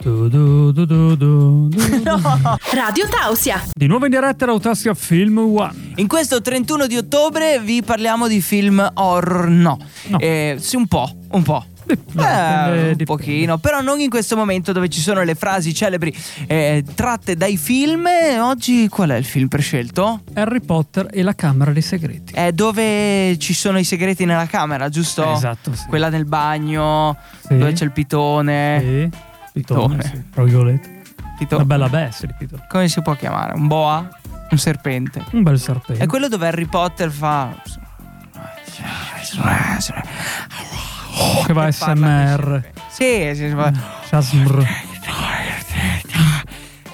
Du, 0.00 0.28
du, 0.28 0.72
du, 0.72 1.16
du. 1.16 1.68
Radio 2.72 3.08
Tausia. 3.10 3.62
Di 3.72 3.86
nuovo 3.86 4.04
in 4.04 4.10
diretta 4.12 4.46
da 4.46 4.52
Autossia 4.52 4.94
Film 4.94 5.38
One. 5.38 5.92
In 5.96 6.06
questo 6.06 6.40
31 6.40 6.86
di 6.86 6.96
ottobre 6.96 7.58
vi 7.60 7.82
parliamo 7.82 8.28
di 8.28 8.40
film 8.40 8.88
horror. 8.94 9.48
No, 9.48 9.76
No. 10.06 10.18
Eh, 10.20 10.56
sì, 10.60 10.76
un 10.76 10.86
po', 10.86 11.10
un 11.32 11.42
po'. 11.42 11.64
Dipende, 11.84 12.88
Eh, 12.90 12.94
un 12.98 13.04
pochino, 13.04 13.58
però 13.58 13.80
non 13.80 13.98
in 13.98 14.10
questo 14.10 14.36
momento 14.36 14.72
dove 14.72 14.88
ci 14.88 15.00
sono 15.00 15.22
le 15.22 15.34
frasi 15.34 15.72
celebri 15.74 16.14
eh, 16.46 16.84
tratte 16.94 17.34
dai 17.34 17.56
film. 17.56 18.06
Oggi 18.40 18.88
qual 18.88 19.08
è 19.10 19.16
il 19.16 19.24
film 19.24 19.48
prescelto? 19.48 20.20
Harry 20.34 20.60
Potter 20.60 21.08
e 21.10 21.22
la 21.22 21.34
Camera 21.34 21.72
dei 21.72 21.82
Segreti. 21.82 22.34
È 22.34 22.52
dove 22.52 23.36
ci 23.38 23.52
sono 23.54 23.78
i 23.78 23.84
segreti 23.84 24.24
nella 24.26 24.46
camera, 24.46 24.88
giusto? 24.90 25.32
Esatto, 25.32 25.74
sì. 25.74 25.86
Quella 25.88 26.08
nel 26.08 26.24
bagno, 26.26 27.16
Sì. 27.46 27.56
dove 27.58 27.72
c'è 27.72 27.84
il 27.84 27.92
pitone. 27.92 28.80
Sì. 29.10 29.26
Pitone, 29.60 29.96
Pitone. 29.96 30.02
sì, 30.02 30.30
tra 30.30 30.42
virgolette. 30.44 31.02
Pitone. 31.38 31.62
Una 31.62 31.64
bella 31.64 31.88
bestia 31.88 32.26
di 32.28 32.34
pitone. 32.38 32.66
Come 32.68 32.88
si 32.88 33.00
può 33.02 33.14
chiamare? 33.14 33.54
Un 33.54 33.66
boa? 33.66 34.08
Un 34.50 34.58
serpente? 34.58 35.24
Un 35.32 35.42
bel 35.42 35.58
serpente. 35.58 36.02
È 36.02 36.06
quello 36.06 36.28
dove 36.28 36.46
Harry 36.46 36.66
Potter 36.66 37.10
fa. 37.10 37.54
che 41.46 41.52
va 41.52 41.70
Parla 41.76 41.96
SMR. 41.96 42.70
Sì, 42.88 43.32
sì, 43.34 43.48
sì. 43.48 44.87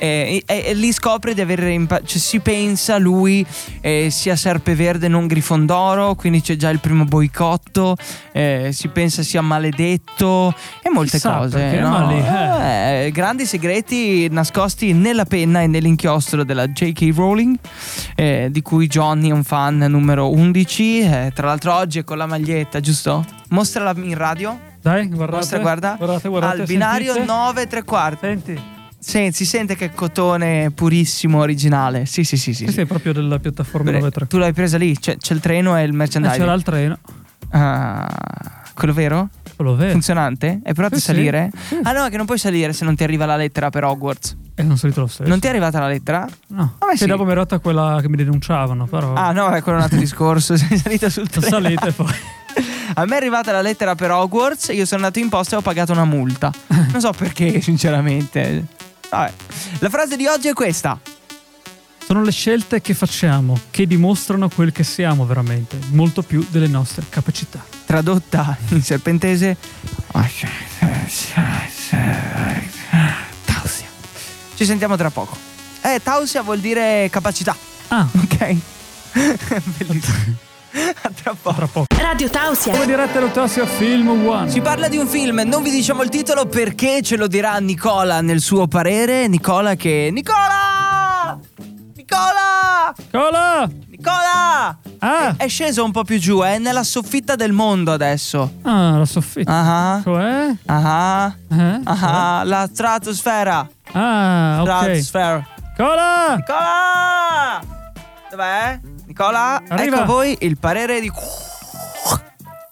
E, 0.04 0.42
e- 0.44 0.64
e 0.66 0.74
lì 0.74 0.92
scopre 0.92 1.32
di 1.32 1.40
aver 1.40 1.60
impa- 1.68 2.02
cioè 2.04 2.18
si 2.18 2.38
pensa 2.40 2.98
lui 2.98 3.44
eh, 3.80 4.08
sia 4.10 4.36
Serpeverde 4.36 5.08
non 5.08 5.26
Grifondoro 5.26 6.14
quindi 6.14 6.42
c'è 6.42 6.56
già 6.56 6.68
il 6.68 6.78
primo 6.78 7.04
boicotto 7.04 7.96
eh, 8.32 8.68
si 8.72 8.88
pensa 8.88 9.22
sia 9.22 9.40
maledetto 9.40 10.54
e 10.82 10.90
molte 10.90 11.12
Chissà, 11.12 11.38
cose 11.38 11.78
no? 11.80 11.88
ma 11.88 12.06
lì, 12.06 13.06
Eh, 13.06 13.10
grandi 13.12 13.46
segreti 13.46 14.28
nascosti 14.28 14.92
nella 14.92 15.24
penna 15.24 15.62
e 15.62 15.68
nell'inchiostro 15.68 16.44
della 16.44 16.66
J.K. 16.68 17.10
Rowling 17.14 17.56
eh, 18.14 18.48
di 18.50 18.60
cui 18.60 18.86
Johnny 18.88 19.30
è 19.30 19.32
un 19.32 19.42
fan 19.44 19.78
numero 19.78 20.30
11 20.30 20.98
eh, 21.00 21.32
tra 21.34 21.46
l'altro 21.46 21.72
oggi 21.74 22.00
è 22.00 22.04
con 22.04 22.18
la 22.18 22.26
maglietta 22.26 22.78
giusto? 22.80 23.24
mostrala 23.50 23.94
in 23.96 24.14
radio 24.16 24.58
Dai, 24.82 25.06
guardate. 25.08 25.36
Mostra, 25.38 25.58
guarda 25.60 25.94
Guardate, 25.96 26.28
guardate. 26.28 26.60
al 26.60 26.66
binario 26.66 27.12
sentite? 27.14 27.32
9 27.32 27.66
3 27.68 27.84
quarti 27.84 28.26
Senti. 28.26 28.72
Sì, 29.04 29.30
si 29.32 29.44
sente 29.44 29.76
che 29.76 29.86
è 29.86 29.92
cotone 29.92 30.70
purissimo, 30.74 31.38
originale. 31.40 32.06
Sì, 32.06 32.24
sì, 32.24 32.36
sì. 32.36 32.54
sì, 32.54 32.66
Sì, 32.66 32.72
sì. 32.72 32.86
proprio 32.86 33.12
della 33.12 33.38
piattaforma 33.38 33.90
Beh, 33.90 33.98
9 33.98 34.26
tu 34.28 34.38
l'hai 34.38 34.52
presa 34.52 34.78
lì, 34.78 34.98
c'è, 34.98 35.16
c'è 35.16 35.34
il 35.34 35.40
treno 35.40 35.76
e 35.76 35.82
il 35.82 35.90
Eh, 35.90 35.92
merchandising. 35.92 36.40
c'era 36.40 36.52
il 36.54 36.62
treno. 36.62 36.98
Ah, 37.50 38.62
quello 38.74 38.92
vero? 38.92 39.28
Quello 39.54 39.76
vero. 39.76 39.92
Funzionante? 39.92 40.60
Hai 40.64 40.72
provato 40.74 40.96
Sì, 40.98 41.10
a 41.10 41.14
salire? 41.14 41.50
sì. 41.68 41.78
Ah 41.82 41.92
no, 41.92 42.08
che 42.08 42.16
non 42.16 42.26
puoi 42.26 42.38
salire 42.38 42.72
se 42.72 42.84
non 42.84 42.96
ti 42.96 43.04
arriva 43.04 43.24
la 43.26 43.36
lettera 43.36 43.70
per 43.70 43.84
Hogwarts. 43.84 44.36
E 44.56 44.62
non 44.62 44.76
salito 44.76 45.00
lo 45.02 45.06
stesso. 45.06 45.28
Non 45.28 45.38
ti 45.38 45.46
è 45.46 45.50
arrivata 45.50 45.78
la 45.78 45.86
lettera? 45.88 46.26
No. 46.48 46.76
Ah, 46.78 46.86
beh, 46.86 46.96
Sì, 46.96 47.06
dopo 47.06 47.24
mi 47.24 47.32
è 47.32 47.34
rotta 47.34 47.58
quella 47.58 47.98
che 48.00 48.08
mi 48.08 48.16
denunciavano, 48.16 48.86
però. 48.86 49.14
Ah 49.14 49.32
no, 49.32 49.48
è 49.50 49.62
quello 49.62 49.76
è 49.78 49.80
un 49.80 49.84
altro 49.84 49.98
discorso. 49.98 50.56
Sei 50.58 50.76
salita 50.78 51.08
sul 51.10 51.28
treno. 51.28 51.46
salite 51.48 51.92
poi. 51.92 52.12
A 52.96 53.04
me 53.06 53.14
è 53.14 53.16
arrivata 53.16 53.50
la 53.52 53.62
lettera 53.62 53.94
per 53.94 54.10
Hogwarts, 54.12 54.68
io 54.72 54.84
sono 54.86 55.02
andato 55.04 55.18
in 55.18 55.28
posta 55.28 55.56
e 55.56 55.58
ho 55.58 55.62
pagato 55.62 55.90
una 55.92 56.04
multa. 56.04 56.52
Non 56.92 57.00
so 57.00 57.12
perché, 57.12 57.60
sinceramente. 57.62 58.66
Vabbè. 59.14 59.32
La 59.78 59.90
frase 59.90 60.16
di 60.16 60.26
oggi 60.26 60.48
è 60.48 60.52
questa. 60.52 60.98
Sono 62.04 62.22
le 62.22 62.32
scelte 62.32 62.80
che 62.80 62.94
facciamo 62.94 63.58
che 63.70 63.86
dimostrano 63.86 64.48
quel 64.48 64.72
che 64.72 64.82
siamo 64.84 65.24
veramente, 65.24 65.78
molto 65.90 66.22
più 66.22 66.44
delle 66.50 66.66
nostre 66.66 67.04
capacità. 67.08 67.64
Tradotta 67.86 68.56
in 68.70 68.82
serpentese. 68.82 69.56
Tausia. 73.44 73.86
Ci 74.54 74.64
sentiamo 74.64 74.96
tra 74.96 75.10
poco. 75.10 75.36
Eh, 75.80 76.00
Tausia 76.02 76.42
vuol 76.42 76.58
dire 76.58 77.08
capacità. 77.10 77.56
Ah, 77.88 78.06
Ok. 78.12 78.56
Bellissimo. 79.78 80.43
A 81.02 81.10
tra 81.14 81.34
poco. 81.40 81.54
tra 81.56 81.66
poco. 81.66 81.86
Radio 81.96 82.28
Tausia. 82.28 82.72
Come 82.72 82.86
diretta 82.86 83.20
l'Autosia 83.20 83.64
Film 83.66 84.08
One. 84.26 84.50
Si 84.50 84.60
parla 84.60 84.88
di 84.88 84.96
un 84.96 85.06
film, 85.06 85.42
non 85.46 85.62
vi 85.62 85.70
diciamo 85.70 86.02
il 86.02 86.08
titolo 86.08 86.46
perché 86.46 87.00
ce 87.02 87.16
lo 87.16 87.26
dirà 87.28 87.56
Nicola 87.58 88.20
nel 88.20 88.40
suo 88.40 88.66
parere. 88.66 89.28
Nicola 89.28 89.76
che. 89.76 90.10
Nicola! 90.12 91.38
Nicola! 91.94 92.92
Cola! 93.10 93.68
Nicola! 93.88 94.78
Ah! 94.98 95.34
È 95.36 95.46
sceso 95.48 95.84
un 95.84 95.90
po' 95.92 96.02
più 96.04 96.18
giù, 96.18 96.40
è 96.40 96.58
nella 96.58 96.82
soffitta 96.82 97.34
del 97.36 97.52
mondo 97.52 97.92
adesso. 97.92 98.54
Ah, 98.62 98.98
la 98.98 99.04
soffitta. 99.06 99.52
Ah 99.52 100.00
Cioè? 100.02 100.54
ah. 100.66 101.34
Eh? 101.50 101.80
Ah, 101.84 102.42
la 102.44 102.68
stratosfera. 102.72 103.66
Ah, 103.92 104.58
ok. 104.60 104.66
Stratosfera. 104.68 105.46
Cola! 105.76 106.34
Nicola! 106.36 107.60
Dov'è? 108.30 108.80
Nicola? 109.16 109.62
Arriva. 109.68 109.84
Ecco 109.84 110.02
a 110.02 110.04
voi 110.06 110.36
il 110.40 110.58
parere 110.58 110.98
di 110.98 111.08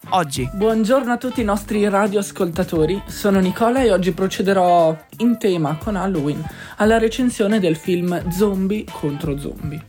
oggi. 0.08 0.50
Buongiorno 0.52 1.12
a 1.12 1.16
tutti 1.16 1.40
i 1.40 1.44
nostri 1.44 1.88
radioascoltatori, 1.88 3.00
sono 3.06 3.38
Nicola 3.38 3.80
e 3.80 3.92
oggi 3.92 4.10
procederò 4.10 4.96
in 5.18 5.38
tema 5.38 5.76
con 5.76 5.94
Halloween 5.94 6.44
alla 6.78 6.98
recensione 6.98 7.60
del 7.60 7.76
film 7.76 8.28
Zombie 8.28 8.84
contro 8.90 9.38
Zombie. 9.38 9.80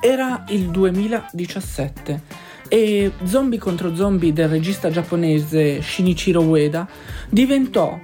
Era 0.00 0.46
il 0.48 0.70
2017 0.70 2.22
e 2.68 3.12
Zombie 3.24 3.58
contro 3.58 3.94
Zombie 3.94 4.32
del 4.32 4.48
regista 4.48 4.88
giapponese 4.88 5.82
Shinichiro 5.82 6.40
Ueda 6.40 6.88
diventò 7.28 8.00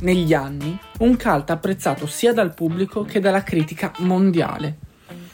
negli 0.00 0.34
anni 0.34 0.78
un 0.98 1.16
cult 1.16 1.48
apprezzato 1.48 2.06
sia 2.06 2.34
dal 2.34 2.52
pubblico 2.52 3.02
che 3.02 3.18
dalla 3.18 3.42
critica 3.42 3.92
mondiale. 4.00 4.76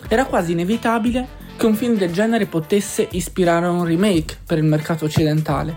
Era 0.07 0.25
quasi 0.27 0.53
inevitabile 0.53 1.40
che 1.61 1.67
un 1.67 1.75
film 1.75 1.99
del 1.99 2.11
genere 2.11 2.47
potesse 2.47 3.07
ispirare 3.11 3.67
un 3.67 3.85
remake 3.85 4.39
per 4.47 4.57
il 4.57 4.65
mercato 4.65 5.05
occidentale. 5.05 5.77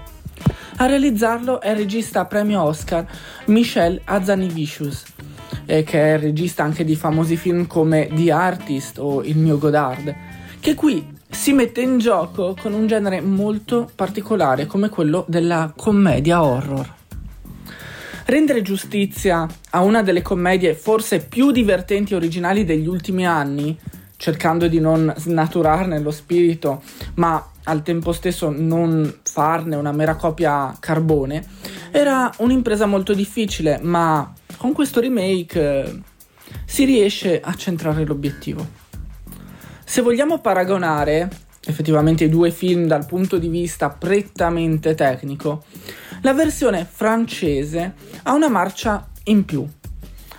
A 0.77 0.85
realizzarlo 0.85 1.59
è 1.59 1.71
il 1.71 1.75
regista 1.75 2.23
premio 2.23 2.61
Oscar 2.61 3.05
Michel 3.47 3.99
Hazanavicius. 4.05 5.03
eh, 5.65 5.83
che 5.83 6.01
è 6.01 6.13
il 6.13 6.19
regista 6.19 6.63
anche 6.63 6.85
di 6.85 6.95
famosi 6.95 7.35
film 7.35 7.67
come 7.67 8.09
The 8.13 8.31
Artist 8.31 8.97
o 8.97 9.23
Il 9.23 9.37
mio 9.37 9.57
Godard, 9.57 10.15
che 10.61 10.73
qui 10.73 11.05
si 11.29 11.51
mette 11.51 11.81
in 11.81 11.97
gioco 11.97 12.55
con 12.57 12.71
un 12.71 12.87
genere 12.87 13.19
molto 13.19 13.91
particolare 13.93 14.65
come 14.65 14.87
quello 14.87 15.25
della 15.27 15.73
commedia 15.75 16.45
horror. 16.45 16.93
Rendere 18.25 18.61
giustizia 18.61 19.45
a 19.71 19.81
una 19.81 20.01
delle 20.01 20.21
commedie 20.21 20.75
forse 20.75 21.19
più 21.19 21.51
divertenti 21.51 22.13
e 22.13 22.15
originali 22.15 22.63
degli 22.63 22.87
ultimi 22.87 23.27
anni, 23.27 23.77
cercando 24.23 24.69
di 24.69 24.79
non 24.79 25.13
snaturarne 25.17 25.99
lo 25.99 26.09
spirito, 26.09 26.81
ma 27.15 27.45
al 27.65 27.83
tempo 27.83 28.13
stesso 28.13 28.49
non 28.55 29.19
farne 29.21 29.75
una 29.75 29.91
mera 29.91 30.15
copia 30.15 30.73
carbone, 30.79 31.45
era 31.91 32.31
un'impresa 32.37 32.85
molto 32.85 33.13
difficile, 33.13 33.79
ma 33.81 34.31
con 34.55 34.71
questo 34.71 35.01
remake 35.01 35.59
eh, 35.59 35.99
si 36.63 36.85
riesce 36.85 37.41
a 37.41 37.53
centrare 37.55 38.05
l'obiettivo. 38.05 38.65
Se 39.83 40.01
vogliamo 40.01 40.39
paragonare 40.39 41.29
effettivamente 41.65 42.23
i 42.23 42.29
due 42.29 42.49
film 42.51 42.87
dal 42.87 43.05
punto 43.05 43.37
di 43.37 43.49
vista 43.49 43.89
prettamente 43.89 44.95
tecnico, 44.95 45.65
la 46.21 46.31
versione 46.31 46.87
francese 46.89 47.93
ha 48.23 48.31
una 48.31 48.47
marcia 48.47 49.05
in 49.25 49.43
più. 49.43 49.67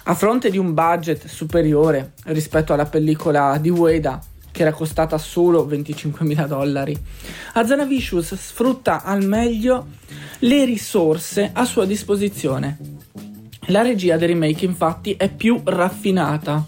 A 0.07 0.15
fronte 0.15 0.51
di 0.51 0.59
un 0.59 0.75
budget 0.75 1.27
superiore 1.27 2.13
rispetto 2.25 2.75
alla 2.75 2.85
pellicola 2.85 3.57
di 3.59 3.71
Ueda, 3.71 4.21
che 4.53 4.61
era 4.61 4.73
costata 4.73 5.17
solo 5.17 5.67
25.000 5.67 6.47
dollari, 6.47 6.95
Azanavicius 7.55 8.35
sfrutta 8.35 9.03
al 9.03 9.25
meglio 9.25 9.87
le 10.41 10.67
risorse 10.67 11.49
a 11.55 11.65
sua 11.65 11.87
disposizione. 11.87 12.77
La 13.69 13.81
regia 13.81 14.19
del 14.19 14.29
remake 14.29 14.67
infatti 14.67 15.15
è 15.15 15.31
più 15.31 15.63
raffinata 15.65 16.67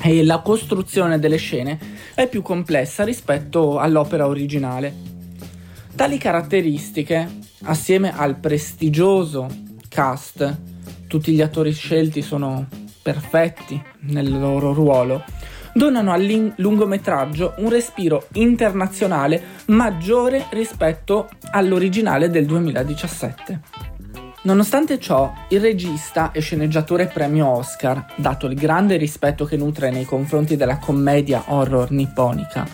e 0.00 0.24
la 0.24 0.38
costruzione 0.38 1.18
delle 1.18 1.36
scene 1.36 1.78
è 2.14 2.26
più 2.26 2.40
complessa 2.40 3.04
rispetto 3.04 3.78
all'opera 3.80 4.26
originale. 4.26 4.94
Tali 5.94 6.16
caratteristiche, 6.16 7.38
assieme 7.64 8.16
al 8.16 8.36
prestigioso 8.36 9.46
cast, 9.90 10.70
tutti 11.12 11.32
gli 11.32 11.42
attori 11.42 11.72
scelti 11.74 12.22
sono 12.22 12.66
perfetti 13.02 13.78
nel 14.06 14.30
loro 14.30 14.72
ruolo, 14.72 15.22
donano 15.74 16.10
al 16.10 16.54
lungometraggio 16.56 17.56
un 17.58 17.68
respiro 17.68 18.28
internazionale 18.32 19.42
maggiore 19.66 20.46
rispetto 20.52 21.28
all'originale 21.50 22.30
del 22.30 22.46
2017. 22.46 23.60
Nonostante 24.44 24.98
ciò, 24.98 25.30
il 25.50 25.60
regista 25.60 26.32
e 26.32 26.40
sceneggiatore 26.40 27.08
premio 27.08 27.46
Oscar, 27.46 28.06
dato 28.16 28.46
il 28.46 28.54
grande 28.54 28.96
rispetto 28.96 29.44
che 29.44 29.58
nutre 29.58 29.90
nei 29.90 30.06
confronti 30.06 30.56
della 30.56 30.78
commedia 30.78 31.44
horror 31.48 31.90
nipponica, 31.90 32.66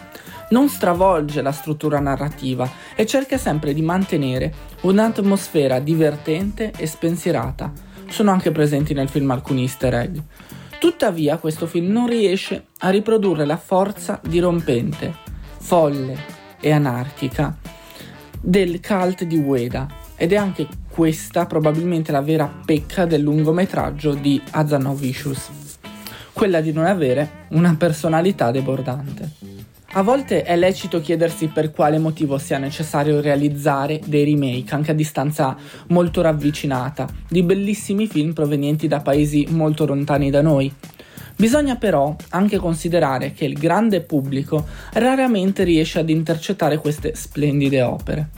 non 0.50 0.68
stravolge 0.68 1.42
la 1.42 1.50
struttura 1.50 1.99
narrativa 1.99 2.71
e 2.95 3.04
cerca 3.04 3.37
sempre 3.37 3.75
di 3.75 3.83
mantenere 3.83 4.52
un'atmosfera 4.83 5.80
divertente 5.80 6.73
e 6.76 6.87
spensierata. 6.87 7.87
Sono 8.09 8.31
anche 8.31 8.50
presenti 8.50 8.95
nel 8.95 9.09
film 9.09 9.31
alcuni 9.31 9.62
easter 9.62 9.95
egg. 9.95 10.19
Tuttavia 10.79 11.38
questo 11.38 11.67
film 11.67 11.91
non 11.91 12.09
riesce 12.09 12.67
a 12.79 12.91
riprodurre 12.91 13.45
la 13.45 13.57
forza 13.57 14.21
dirompente, 14.23 15.15
folle 15.59 16.17
e 16.61 16.71
anarchica 16.71 17.57
del 18.41 18.81
cult 18.81 19.25
di 19.25 19.37
Ueda 19.37 19.87
ed 20.17 20.33
è 20.33 20.37
anche 20.37 20.67
questa 20.88 21.47
probabilmente 21.47 22.11
la 22.11 22.23
vera 22.23 22.53
pecca 22.65 23.07
del 23.07 23.23
lungometraggio 23.23 24.15
di 24.15 24.41
Azanovicius, 24.50 25.50
quella 26.33 26.61
di 26.61 26.73
non 26.73 26.87
avere 26.87 27.47
una 27.50 27.75
personalità 27.77 28.50
debordante. 28.50 29.48
A 29.92 30.02
volte 30.02 30.42
è 30.42 30.54
lecito 30.54 31.00
chiedersi 31.00 31.47
per 31.47 31.71
quale 31.71 31.99
motivo 31.99 32.37
sia 32.37 32.59
necessario 32.59 33.23
realizzare 33.23 33.99
dei 34.04 34.23
remake 34.23 34.75
anche 34.75 34.90
a 34.90 34.95
distanza 34.95 35.57
molto 35.88 36.21
ravvicinata 36.21 37.09
di 37.26 37.42
bellissimi 37.42 38.07
film 38.07 38.35
provenienti 38.35 38.87
da 38.87 39.00
paesi 39.00 39.47
molto 39.49 39.87
lontani 39.87 40.28
da 40.28 40.42
noi. 40.42 40.71
Bisogna 41.35 41.76
però 41.76 42.14
anche 42.30 42.59
considerare 42.59 43.33
che 43.33 43.47
il 43.47 43.59
grande 43.59 44.02
pubblico 44.02 44.66
raramente 44.92 45.64
riesce 45.64 46.00
ad 46.00 46.11
intercettare 46.11 46.77
queste 46.77 47.14
splendide 47.14 47.81
opere. 47.81 48.29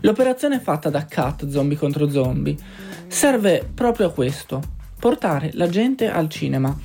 L'operazione 0.00 0.58
fatta 0.58 0.90
da 0.90 1.06
Cat 1.06 1.48
Zombie 1.48 1.78
contro 1.78 2.10
Zombie 2.10 2.56
serve 3.06 3.64
proprio 3.72 4.08
a 4.08 4.12
questo, 4.12 4.60
portare 4.98 5.50
la 5.52 5.68
gente 5.68 6.10
al 6.10 6.28
cinema, 6.28 6.76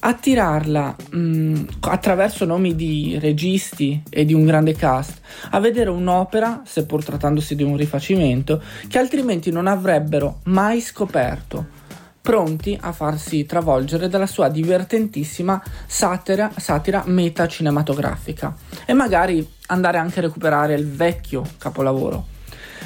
attirarla 0.00 0.96
mh, 1.10 1.64
attraverso 1.80 2.44
nomi 2.44 2.74
di 2.74 3.18
registi 3.20 4.02
e 4.08 4.24
di 4.24 4.34
un 4.34 4.44
grande 4.44 4.74
cast 4.74 5.20
a 5.50 5.60
vedere 5.60 5.90
un'opera, 5.90 6.62
seppur 6.64 7.04
trattandosi 7.04 7.54
di 7.54 7.62
un 7.62 7.76
rifacimento, 7.76 8.62
che 8.88 8.98
altrimenti 8.98 9.50
non 9.50 9.66
avrebbero 9.66 10.40
mai 10.44 10.80
scoperto 10.80 11.76
pronti 12.20 12.76
a 12.78 12.92
farsi 12.92 13.46
travolgere 13.46 14.08
dalla 14.08 14.26
sua 14.26 14.48
divertentissima 14.48 15.62
satira, 15.86 16.50
satira 16.56 17.02
meta 17.06 17.48
cinematografica 17.48 18.54
e 18.84 18.92
magari 18.92 19.46
andare 19.68 19.96
anche 19.96 20.18
a 20.18 20.22
recuperare 20.22 20.74
il 20.74 20.86
vecchio 20.86 21.42
capolavoro 21.56 22.36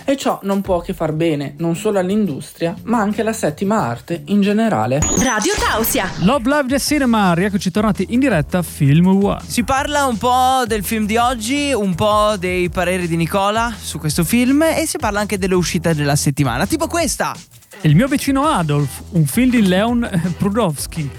e 0.05 0.17
ciò 0.17 0.41
non 0.43 0.61
può 0.61 0.81
che 0.81 0.93
far 0.95 1.13
bene 1.13 1.55
non 1.59 1.77
solo 1.77 1.99
all'industria, 1.99 2.75
ma 2.85 2.99
anche 2.99 3.21
alla 3.21 3.33
settima 3.33 3.81
arte 3.83 4.23
in 4.27 4.41
generale. 4.41 5.01
Radio 5.23 5.53
Tausia. 5.59 6.11
Love 6.21 6.49
Live 6.49 6.69
the 6.69 6.79
Cinema, 6.79 7.35
rieccoci 7.35 7.71
tornati 7.71 8.07
in 8.11 8.21
diretta 8.21 8.59
a 8.59 8.63
Film 8.63 9.07
One. 9.07 9.41
Si 9.47 9.65
parla 9.65 10.07
un 10.07 10.19
po' 10.19 10.65
del 10.67 10.85
film 10.85 11.07
di 11.07 11.17
oggi, 11.17 11.73
un 11.73 11.95
po' 11.95 12.37
dei 12.39 12.69
pareri 12.71 13.07
di 13.07 13.17
Nicola 13.17 13.75
su 13.79 13.99
questo 13.99 14.25
film 14.25 14.63
e 14.63 14.87
si 14.87 14.99
parla 14.99 15.21
anche 15.21 15.39
delle 15.39 15.55
uscite 15.55 15.95
della 15.95 16.17
settimana, 16.17 16.67
tipo 16.67 16.87
questa. 16.87 17.35
Il 17.83 17.97
mio 17.97 18.07
vicino 18.07 18.47
Adolf, 18.47 19.03
un 19.11 19.27
film 19.27 19.51
di 19.51 19.67
Leon 19.67 20.35
Prudowski, 20.39 21.11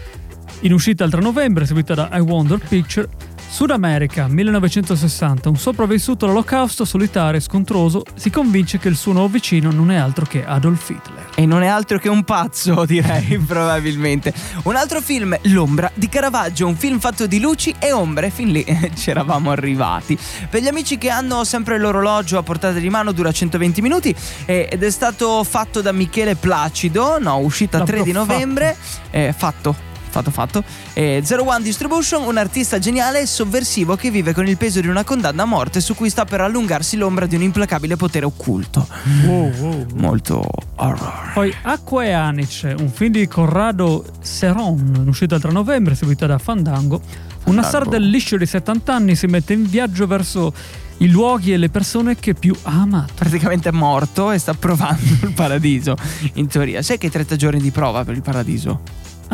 in 0.62 0.72
uscita 0.72 1.04
il 1.04 1.12
3 1.12 1.20
novembre, 1.20 1.66
seguita 1.66 1.94
da 1.94 2.10
I 2.14 2.20
Wonder 2.20 2.58
Picture 2.58 3.08
Sud 3.54 3.70
America, 3.70 4.28
1960, 4.28 5.48
un 5.48 5.58
sopravvissuto 5.58 6.26
all'olocausto 6.26 6.86
solitario 6.86 7.38
e 7.38 7.40
scontroso 7.40 8.02
si 8.16 8.32
convince 8.32 8.80
che 8.80 8.88
il 8.88 8.96
suo 8.96 9.12
nuovo 9.12 9.28
vicino 9.28 9.70
non 9.70 9.92
è 9.92 9.96
altro 9.96 10.26
che 10.26 10.44
Adolf 10.44 10.90
Hitler. 10.90 11.30
E 11.36 11.46
non 11.46 11.62
è 11.62 11.68
altro 11.68 12.00
che 12.00 12.10
un 12.10 12.24
pazzo, 12.24 12.84
direi, 12.90 13.38
probabilmente. 13.46 14.34
Un 14.64 14.76
altro 14.76 15.02
film, 15.02 15.38
L'ombra 15.44 15.92
di 15.94 16.10
Caravaggio, 16.10 16.66
un 16.66 16.76
film 16.76 16.98
fatto 16.98 17.28
di 17.28 17.40
luci 17.40 17.76
e 17.78 17.92
ombre, 17.92 18.32
fin 18.32 18.52
lì 18.52 18.66
ci 18.98 19.12
eravamo 19.12 19.52
arrivati. 19.52 20.18
Per 20.50 20.60
gli 20.60 20.68
amici 20.68 20.98
che 20.98 21.12
hanno 21.12 21.44
sempre 21.44 21.78
l'orologio 21.78 22.40
a 22.40 22.42
portata 22.42 22.80
di 22.80 22.90
mano, 22.90 23.12
dura 23.12 23.32
120 23.32 23.82
minuti 23.84 24.16
ed 24.46 24.82
è 24.82 24.90
stato 24.90 25.44
fatto 25.44 25.80
da 25.82 25.92
Michele 25.92 26.34
Placido, 26.34 27.20
no, 27.20 27.38
uscita 27.38 27.78
L'avrò 27.78 27.98
3 27.98 28.04
di 28.04 28.12
novembre, 28.14 28.76
fatto, 28.76 29.08
eh, 29.12 29.36
fatto 29.38 29.92
fatto 30.14 30.32
fatto. 30.32 30.64
E 30.94 31.22
Zero 31.24 31.48
One 31.48 31.64
Distribution, 31.64 32.24
un 32.24 32.38
artista 32.38 32.78
geniale 32.78 33.22
e 33.22 33.26
sovversivo 33.26 33.96
che 33.96 34.12
vive 34.12 34.34
con 34.34 34.48
il 34.48 34.58
peso 34.58 34.80
di 34.80 34.88
una 34.88 35.04
condanna 35.04 35.44
a 35.44 35.46
morte 35.46 35.82
su 35.82 35.96
cui 35.96 36.10
sta 36.10 36.26
per 36.26 36.42
allungarsi 36.42 36.96
l'ombra 36.98 37.26
di 37.26 37.36
un 37.36 37.42
implacabile 37.42 37.96
potere 37.96 38.26
occulto. 38.26 38.88
Wow, 39.26 39.52
wow. 39.58 39.86
Molto 39.96 40.48
horror. 40.76 41.32
Poi 41.34 41.54
Acqua 41.64 42.04
e 42.04 42.12
Anice, 42.12 42.76
un 42.78 42.90
film 42.90 43.12
di 43.12 43.28
Corrado 43.28 44.06
Seron, 44.22 45.06
uscito 45.08 45.36
il 45.36 45.42
3 45.42 45.52
novembre, 45.52 45.96
seguito 45.96 46.26
da 46.28 46.38
Fandango. 46.38 47.02
Una 47.46 47.64
star 47.64 47.88
del 47.88 48.08
liscio 48.08 48.38
di 48.38 48.46
70 48.46 48.94
anni 48.94 49.16
si 49.16 49.28
mette 49.28 49.52
in 49.54 49.68
viaggio 49.68 50.08
verso 50.08 50.54
i 50.98 51.10
luoghi 51.10 51.52
e 51.52 51.58
le 51.58 51.70
persone 51.70 52.16
che 52.16 52.34
più 52.34 52.56
ha 52.64 52.82
amato. 52.82 53.14
Praticamente 53.16 53.70
è 53.70 53.72
morto 53.72 54.32
e 54.32 54.38
sta 54.38 54.54
provando 54.54 55.02
il 55.22 55.34
paradiso, 55.34 55.96
in 56.34 56.48
teoria. 56.48 56.82
Sai 56.82 56.98
che 56.98 57.08
hai 57.08 57.12
30 57.12 57.36
giorni 57.36 57.60
di 57.60 57.72
prova 57.72 58.06
per 58.06 58.16
il 58.16 58.22
paradiso? 58.22 58.82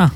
Ah, 0.02 0.10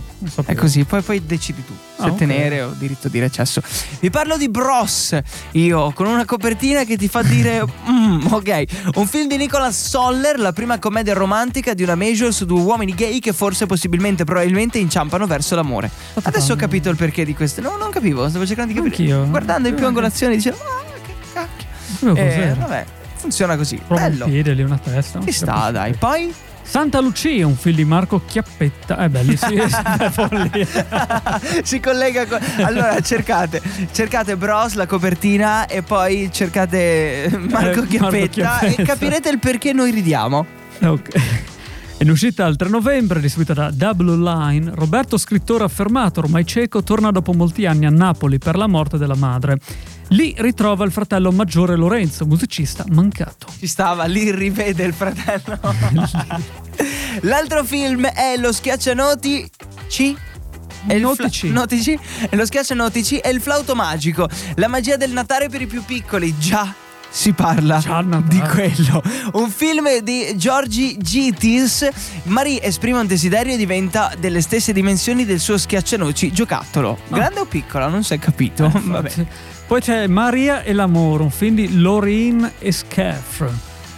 È 0.46 0.56
così, 0.56 0.86
poi, 0.86 1.02
poi 1.02 1.26
decidi 1.26 1.62
tu 1.66 1.74
se 1.98 2.04
Ah, 2.06 2.12
tenere 2.12 2.62
o 2.62 2.74
diritto 2.78 3.10
di 3.10 3.20
recesso. 3.20 3.62
Vi 4.00 4.10
parlo 4.10 4.38
di 4.38 4.48
Bros, 4.48 5.18
io, 5.52 5.92
con 5.92 6.08
una 6.08 6.24
copertina 6.26 6.86
che 6.86 6.96
ti 6.96 7.10
fa 7.10 7.22
dire, 7.22 7.62
"Mm, 7.90 8.28
ok, 8.32 8.64
un 8.96 9.06
film 9.08 9.28
di 9.28 9.36
Nicholas 9.36 9.90
Soller, 9.90 10.40
la 10.40 10.54
prima 10.54 10.80
commedia 10.80 11.14
romantica 11.14 11.74
di 11.74 11.84
una 11.84 11.96
major 11.96 12.32
su 12.34 12.46
due 12.46 12.62
uomini 12.62 12.94
gay 12.94 13.20
che 13.20 13.34
forse, 13.34 13.66
possibilmente, 13.66 14.24
probabilmente 14.24 14.78
inciampano 14.78 15.28
verso 15.28 15.56
l'amore. 15.56 15.90
Adesso 16.22 16.54
ho 16.54 16.56
capito 16.56 16.90
il 16.90 16.96
perché 16.96 17.26
di 17.26 17.34
questo. 17.36 17.60
No, 17.60 17.76
non 17.78 17.90
capivo, 17.92 18.30
stavo 18.30 18.46
cercando 18.46 18.72
di 18.72 18.80
capire. 18.80 18.96
Anch'io. 18.96 19.26
Guardando 19.30 19.68
in 19.68 19.76
più 19.76 19.86
angolazioni 19.86 20.36
dicevo, 20.38 20.56
ah, 20.58 20.84
che 21.06 21.14
cacchio. 21.34 22.16
Eh, 22.16 22.54
vabbè, 22.58 22.86
funziona 23.18 23.58
così. 23.58 23.76
Prova 23.86 24.04
un 24.06 24.10
Bello. 24.10 24.26
piede 24.26 24.54
lì, 24.54 24.64
una 24.64 24.78
testa. 24.78 25.20
Ci 25.22 25.32
sta, 25.34 25.72
dai. 25.72 25.94
Poi 25.94 26.34
Santa 26.64 27.00
Lucia, 27.02 27.46
un 27.46 27.56
film 27.56 27.76
di 27.76 27.86
Marco 27.86 28.22
Chiappetta. 28.26 28.98
È 28.98 29.08
bellissimo. 29.10 29.64
è 29.64 30.10
follia. 30.10 30.68
si 31.64 31.80
collega 31.80 32.26
con... 32.26 32.40
Allora 32.64 33.00
cercate, 33.02 33.62
cercate 33.92 34.36
Bros, 34.38 34.74
la 34.74 34.88
copertina 34.88 35.68
e 35.68 35.84
poi 35.84 36.30
cercate 36.32 37.30
Marco 37.50 37.82
Eh, 37.82 37.88
Chiappetta 37.88 38.10
Marco 38.10 38.30
Chiappetta. 38.30 38.60
e 38.60 38.84
capirete 38.84 39.30
il 39.30 39.40
perché 39.40 39.74
noi 39.74 39.92
ridiamo. 39.92 40.46
Ok. 40.84 41.10
In 42.00 42.10
uscita 42.10 42.46
il 42.48 42.58
3 42.58 42.68
novembre, 42.70 43.22
distribuita 43.22 43.54
da 43.54 43.72
Double 43.72 44.18
Line, 44.18 44.72
Roberto, 44.74 45.18
scrittore 45.18 45.64
affermato, 45.64 46.20
ormai 46.20 46.46
cieco, 46.46 46.84
torna 46.84 47.12
dopo 47.12 47.32
molti 47.34 47.66
anni 47.66 47.86
a 47.86 47.90
Napoli 47.90 48.40
per 48.40 48.58
la 48.58 48.68
morte 48.68 48.98
della 48.98 49.16
madre. 49.16 49.58
Lì 50.10 50.36
ritrova 50.38 50.86
il 50.86 50.92
fratello 50.92 51.32
maggiore 51.32 51.76
Lorenzo, 51.76 52.26
musicista 52.26 52.84
mancato. 52.92 53.48
Ci 53.58 53.68
stava, 53.68 54.06
lì 54.06 54.32
rivede 54.32 54.84
il 54.84 54.94
fratello. 54.94 55.60
L'altro 57.22 57.64
film 57.64 58.06
è 58.08 58.36
Lo 58.38 58.52
schiaccianoti 58.52 59.50
C. 59.88 60.16
Notici. 60.86 61.48
fla- 61.48 61.60
notici. 61.60 62.00
Lo 62.32 62.46
schiaccianotici 62.46 63.18
è 63.18 63.30
il 63.30 63.40
flauto 63.42 63.74
magico. 63.74 64.28
La 64.56 64.68
magia 64.68 64.98
del 64.98 65.12
Natale 65.12 65.48
per 65.50 65.62
i 65.62 65.68
più 65.68 65.84
piccoli. 65.84 66.38
Già. 66.38 66.74
Si 67.10 67.32
parla 67.32 67.80
di 68.26 68.40
quello. 68.40 69.02
Un 69.34 69.50
film 69.52 70.00
di 70.00 70.36
Giorgi 70.36 70.98
Gitis. 70.98 71.88
Marie 72.24 72.62
esprime 72.62 73.00
un 73.00 73.06
desiderio 73.08 73.54
e 73.54 73.58
diventa 73.58 74.12
delle 74.20 74.42
stesse 74.42 74.74
dimensioni 74.74 75.24
del 75.24 75.40
suo 75.40 75.58
schiaccianoci 75.58 76.32
giocattolo. 76.32 76.98
Grande 77.08 77.40
o 77.42 77.46
piccola? 77.46 77.88
Non 77.88 78.04
si 78.04 78.16
è 78.16 78.20
capito. 78.20 78.70
Vabbè. 78.74 79.26
Poi 79.74 79.82
c'è 79.82 80.06
Maria 80.06 80.62
e 80.62 80.72
l'amore, 80.72 81.24
un 81.24 81.32
film 81.32 81.56
di 81.56 81.80
Lorraine 81.80 82.54
Escaff. 82.60 83.44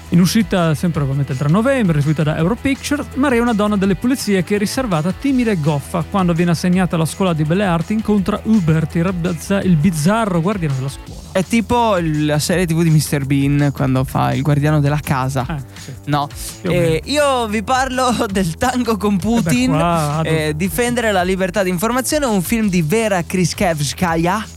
In 0.09 0.21
uscita 0.21 0.73
sempre 0.73 1.01
ovviamente 1.01 1.33
il 1.33 1.37
3 1.37 1.49
novembre, 1.49 1.95
distribuita 1.95 2.23
da 2.31 2.37
Europicture, 2.37 3.03
Maria 3.15 3.39
è 3.39 3.41
una 3.41 3.51
donna 3.51 3.75
delle 3.75 3.95
pulizie 3.95 4.41
che 4.45 4.55
è 4.55 4.57
riservata, 4.57 5.11
timida 5.11 5.51
e 5.51 5.59
goffa. 5.59 6.05
Quando 6.09 6.31
viene 6.31 6.51
assegnata 6.51 6.95
alla 6.95 7.03
scuola 7.03 7.33
di 7.33 7.43
belle 7.43 7.65
arti 7.65 7.91
incontra 7.91 8.39
Hubert, 8.43 8.95
il, 8.95 9.75
bizzarro 9.75 10.39
guardiano 10.39 10.75
della 10.75 10.87
scuola. 10.87 11.19
È 11.33 11.43
tipo 11.43 11.97
la 11.99 12.39
serie 12.39 12.65
TV 12.65 12.81
di 12.81 12.91
Mr. 12.91 13.25
Bean 13.25 13.71
quando 13.73 14.05
fa 14.05 14.33
il 14.33 14.43
guardiano 14.43 14.79
della 14.79 15.01
casa. 15.01 15.45
Eh, 15.49 15.63
sì. 15.77 15.91
No, 16.05 16.29
Eh, 16.61 17.01
io 17.03 17.47
vi 17.47 17.63
parlo 17.63 18.15
del 18.31 18.55
tango 18.55 18.95
con 18.95 19.17
Putin, 19.17 19.71
Eh 19.71 19.73
beh, 19.73 19.77
qua, 19.77 20.21
eh, 20.23 20.53
difendere 20.55 21.11
la 21.11 21.23
libertà 21.23 21.63
di 21.63 21.69
informazione, 21.69 22.25
un 22.27 22.41
film 22.41 22.69
di 22.69 22.81
Vera 22.81 23.21
Kriskevskaya. 23.23 24.54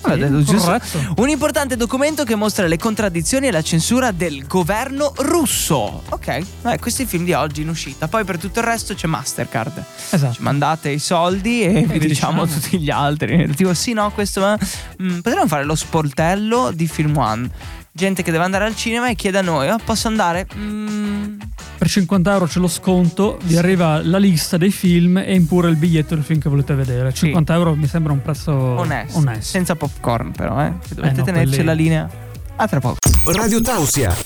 Corretto. 0.00 1.14
Un 1.16 1.28
importante 1.28 1.76
documento 1.76 2.24
che 2.24 2.34
mostra 2.34 2.66
le 2.66 2.78
contraddizioni 2.78 3.48
e 3.48 3.50
la 3.50 3.62
censura 3.62 4.10
del 4.10 4.46
governo 4.46 5.12
russo. 5.16 6.02
Ok, 6.08 6.28
eh, 6.28 6.78
questo 6.78 7.02
è 7.02 7.04
il 7.04 7.10
film 7.10 7.24
di 7.24 7.32
oggi 7.32 7.62
in 7.62 7.68
uscita. 7.68 8.08
Poi 8.08 8.24
per 8.24 8.38
tutto 8.38 8.60
il 8.60 8.64
resto 8.64 8.94
c'è 8.94 9.06
Mastercard. 9.06 9.84
Esatto. 10.10 10.34
Ci 10.34 10.42
mandate 10.42 10.90
i 10.90 10.98
soldi 10.98 11.62
e 11.62 11.84
vi 11.84 11.98
vi 11.98 12.06
diciamo, 12.08 12.44
diciamo. 12.44 12.60
tutti 12.60 12.78
gli 12.78 12.90
altri. 12.90 13.54
Tipo, 13.54 13.74
sì, 13.74 13.92
no, 13.92 14.10
questo. 14.12 14.52
eh, 14.52 14.58
mm, 15.02 15.18
potremmo 15.20 15.46
fare 15.46 15.64
lo 15.64 15.74
sportello 15.74 16.70
di 16.72 16.86
Film 16.86 17.16
One. 17.16 17.50
Gente 18.00 18.22
che 18.22 18.30
deve 18.30 18.44
andare 18.44 18.64
al 18.64 18.74
cinema 18.74 19.10
e 19.10 19.14
chiede 19.14 19.36
a 19.36 19.42
noi: 19.42 19.68
"Oh, 19.68 19.76
posso 19.84 20.08
andare? 20.08 20.46
Mm, 20.56 21.38
Per 21.76 21.86
50 21.86 22.32
euro 22.32 22.46
c'è 22.46 22.58
lo 22.58 22.66
sconto, 22.66 23.38
vi 23.42 23.58
arriva 23.58 24.00
la 24.02 24.16
lista 24.16 24.56
dei 24.56 24.70
film 24.70 25.18
e 25.18 25.34
impure 25.34 25.68
il 25.68 25.76
biglietto 25.76 26.14
del 26.14 26.24
film 26.24 26.40
che 26.40 26.48
volete 26.48 26.74
vedere. 26.74 27.12
50 27.12 27.52
euro 27.52 27.74
mi 27.74 27.86
sembra 27.86 28.14
un 28.14 28.22
prezzo 28.22 28.52
onesto. 28.52 29.18
onesto. 29.18 29.44
Senza 29.44 29.74
popcorn, 29.76 30.32
però, 30.32 30.62
eh. 30.64 30.72
Dovete 30.94 31.14
Eh, 31.14 31.18
no, 31.18 31.24
tenerci 31.24 31.48
quelli- 31.48 31.64
la 31.64 31.72
linea. 31.74 32.10
A 32.56 32.66
tra 32.66 32.80
poco. 32.80 32.96
Radio 33.26 33.60
Tausia. 33.60 34.16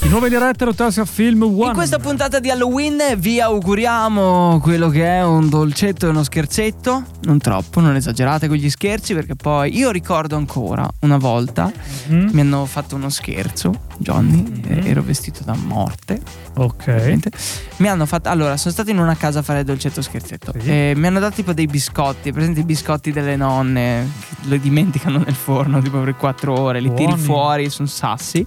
Di 0.00 0.08
nuovo 0.08 0.26
in 0.26 0.32
diretta 0.32 0.64
Rotasia 0.64 1.04
Film 1.04 1.42
One. 1.42 1.66
In 1.66 1.72
questa 1.74 1.98
puntata 1.98 2.38
di 2.38 2.50
Halloween 2.50 2.98
vi 3.16 3.40
auguriamo 3.40 4.58
quello 4.62 4.88
che 4.88 5.04
è 5.04 5.24
un 5.24 5.48
dolcetto 5.48 6.06
e 6.06 6.10
uno 6.10 6.22
scherzetto. 6.22 7.04
Non 7.22 7.38
troppo, 7.38 7.80
non 7.80 7.94
esagerate 7.96 8.46
con 8.48 8.56
gli 8.56 8.70
scherzi, 8.70 9.12
perché 9.12 9.34
poi 9.34 9.76
io 9.76 9.90
ricordo 9.90 10.36
ancora 10.36 10.88
una 11.00 11.18
volta 11.18 11.70
Mhm. 12.06 12.30
mi 12.32 12.40
hanno 12.40 12.64
fatto 12.64 12.94
uno 12.94 13.10
scherzo, 13.10 13.72
Johnny, 13.98 14.62
eh, 14.66 14.88
ero 14.88 15.02
vestito 15.02 15.42
da 15.44 15.54
morte. 15.54 16.20
Ok. 16.56 16.84
Veramente. 16.84 17.30
Mi 17.76 17.88
hanno 17.88 18.06
fatto. 18.06 18.28
Allora, 18.28 18.56
sono 18.56 18.72
stato 18.72 18.90
in 18.90 18.98
una 18.98 19.16
casa 19.16 19.40
a 19.40 19.42
fare 19.42 19.64
dolcetto 19.64 20.00
scherzetto. 20.00 20.52
Sì. 20.58 20.70
E 20.70 20.92
mi 20.96 21.06
hanno 21.06 21.18
dato 21.18 21.34
tipo 21.34 21.52
dei 21.52 21.66
biscotti. 21.66 22.32
Presenti 22.32 22.60
i 22.60 22.64
biscotti 22.64 23.12
delle 23.12 23.36
nonne 23.36 24.08
che 24.20 24.48
lo 24.48 24.56
dimenticano 24.56 25.18
nel 25.18 25.34
forno 25.34 25.80
tipo 25.82 26.00
per 26.00 26.16
4 26.16 26.58
ore. 26.58 26.80
Li 26.80 26.92
tiri 26.94 27.06
Buoni. 27.06 27.22
fuori, 27.22 27.70
sono 27.70 27.88
sassi. 27.88 28.44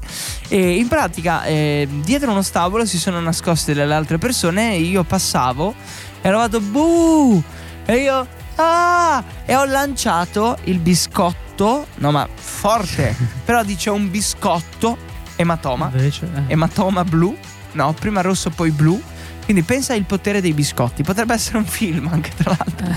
E 0.47 0.77
in 0.77 0.87
pratica, 0.87 1.43
eh, 1.43 1.87
dietro 2.03 2.31
uno 2.31 2.41
stabolo 2.41 2.85
si 2.85 2.97
sono 2.97 3.19
nascoste 3.19 3.73
delle 3.73 3.93
altre 3.93 4.17
persone. 4.17 4.73
E 4.73 4.79
io 4.79 5.03
passavo 5.03 5.75
e 6.21 6.27
ero 6.27 6.37
vado 6.37 6.59
buh! 6.61 7.43
E 7.85 7.95
io. 7.95 8.27
Ah! 8.55 9.23
E 9.45 9.55
ho 9.55 9.65
lanciato 9.65 10.57
il 10.65 10.79
biscotto. 10.79 11.87
No, 11.95 12.11
ma 12.11 12.27
forte. 12.33 13.15
però 13.43 13.63
dice 13.63 13.89
un 13.89 14.09
biscotto. 14.09 15.09
Ematoma 15.41 15.89
Invece, 15.91 16.29
eh. 16.33 16.53
ematoma 16.53 17.03
blu. 17.03 17.35
No, 17.73 17.93
prima 17.93 18.21
rosso 18.21 18.49
poi 18.51 18.69
blu. 18.71 19.01
Quindi 19.43 19.63
pensa 19.63 19.93
il 19.95 20.03
potere 20.03 20.39
dei 20.39 20.53
biscotti. 20.53 21.03
Potrebbe 21.03 21.33
essere 21.33 21.57
un 21.57 21.65
film 21.65 22.07
anche 22.11 22.31
tra 22.35 22.55
l'altro. 22.57 22.87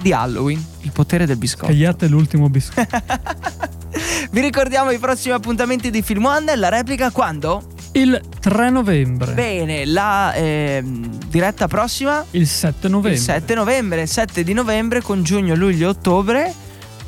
Di 0.00 0.12
Halloween, 0.12 0.62
il 0.80 0.92
potere 0.92 1.26
del 1.26 1.36
biscotto. 1.36 1.66
Cagliate 1.66 2.08
l'ultimo 2.08 2.48
biscotto. 2.48 2.88
Vi 4.30 4.40
ricordiamo 4.40 4.90
i 4.90 4.98
prossimi 4.98 5.34
appuntamenti 5.34 5.90
di 5.90 6.02
Film 6.02 6.24
One. 6.24 6.56
La 6.56 6.68
replica 6.68 7.10
quando? 7.10 7.62
Il 7.92 8.20
3 8.40 8.70
novembre. 8.70 9.32
Bene, 9.32 9.84
la 9.84 10.32
ehm, 10.34 11.18
diretta 11.28 11.66
prossima 11.68 12.24
il 12.30 12.46
7 12.46 12.88
novembre. 12.88 13.12
il 13.12 13.18
7 13.18 13.54
novembre, 13.54 14.06
7 14.06 14.44
di 14.44 14.52
novembre 14.52 15.00
con 15.00 15.22
giugno, 15.22 15.54
luglio, 15.54 15.90
ottobre. 15.90 16.52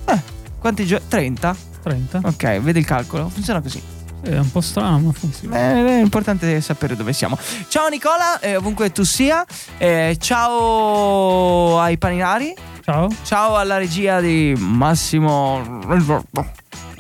Eh, 0.05 0.21
quanti 0.59 0.85
giorni? 0.85 1.07
30? 1.09 1.57
30. 1.83 2.21
Ok, 2.25 2.61
vedi 2.61 2.81
il 2.81 2.85
calcolo. 2.85 3.29
Funziona 3.29 3.61
così. 3.61 3.92
È 4.23 4.39
un 4.39 4.51
po' 4.53 4.61
strano, 4.61 4.99
ma 4.99 5.13
funziona. 5.13 5.57
Beh, 5.57 5.99
è 5.99 6.01
importante 6.01 6.61
sapere 6.61 6.95
dove 6.97 7.13
siamo. 7.13 7.37
Ciao 7.69 7.89
Nicola, 7.89 8.39
eh, 8.41 8.57
ovunque 8.57 8.93
tu 8.93 9.03
sia. 9.03 9.45
Eh, 9.79 10.17
ciao 10.21 11.81
ai 11.81 11.99
paninari. 11.99 12.55
Ciao. 12.85 13.09
Ciao 13.25 13.57
alla 13.57 13.79
regia 13.79 14.21
di 14.21 14.55
Massimo. 14.57 15.81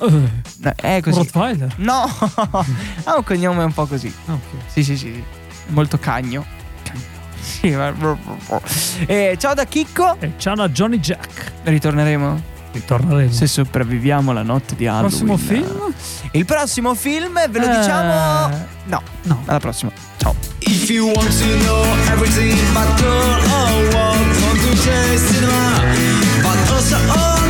Eh, 0.01 0.75
Eh, 0.97 1.01
così. 1.01 1.19
Rottweiler. 1.19 1.75
No, 1.79 2.05
ha 3.05 3.15
un 3.17 3.25
cognome 3.25 3.63
un 3.65 3.73
po' 3.73 3.87
così. 3.87 4.13
Ah, 4.27 4.33
ok. 4.33 4.41
Sì, 4.67 4.83
sì, 4.83 4.97
sì. 4.97 5.13
sì. 5.13 5.23
Molto 5.69 5.99
cagno. 5.99 6.45
Sì, 7.41 7.71
ma- 7.71 7.93
Eh, 9.07 9.37
ciao 9.39 9.55
da 9.55 9.65
Chicco. 9.65 10.17
E 10.21 10.33
ciao 10.39 10.55
da 10.55 10.69
Johnny 10.69 10.99
Jack. 10.99 11.53
Ritorneremo 11.65 12.41
Ritorneremo. 12.73 13.31
se 13.33 13.47
sopravviviamo 13.47 14.33
la 14.33 14.43
notte 14.43 14.75
di 14.77 14.87
Halloween. 14.87 15.09
Prossimo 15.09 15.37
film? 15.37 15.92
Il 16.35 16.45
prossimo 16.47 16.95
film 16.95 17.35
ve 17.51 17.59
lo 17.59 17.66
Eh. 17.66 17.77
diciamo. 17.77 18.66
No, 18.85 19.03
No. 19.25 19.42
alla 19.47 19.59
prossima. 19.59 19.90
Ciao. 20.16 20.35
If 20.61 20.88
you 20.88 21.07
want 21.12 21.29
to 21.38 21.45
know 21.64 21.85
everything 22.11 22.59
about 22.71 22.99
girl 23.01 23.38
or 23.51 23.88
what, 23.92 24.18
come 24.40 24.59
to 24.59 24.75
the 24.75 25.18
cinema. 25.18 25.81
But 26.42 26.71
also, 26.71 26.97
oh, 27.09 27.42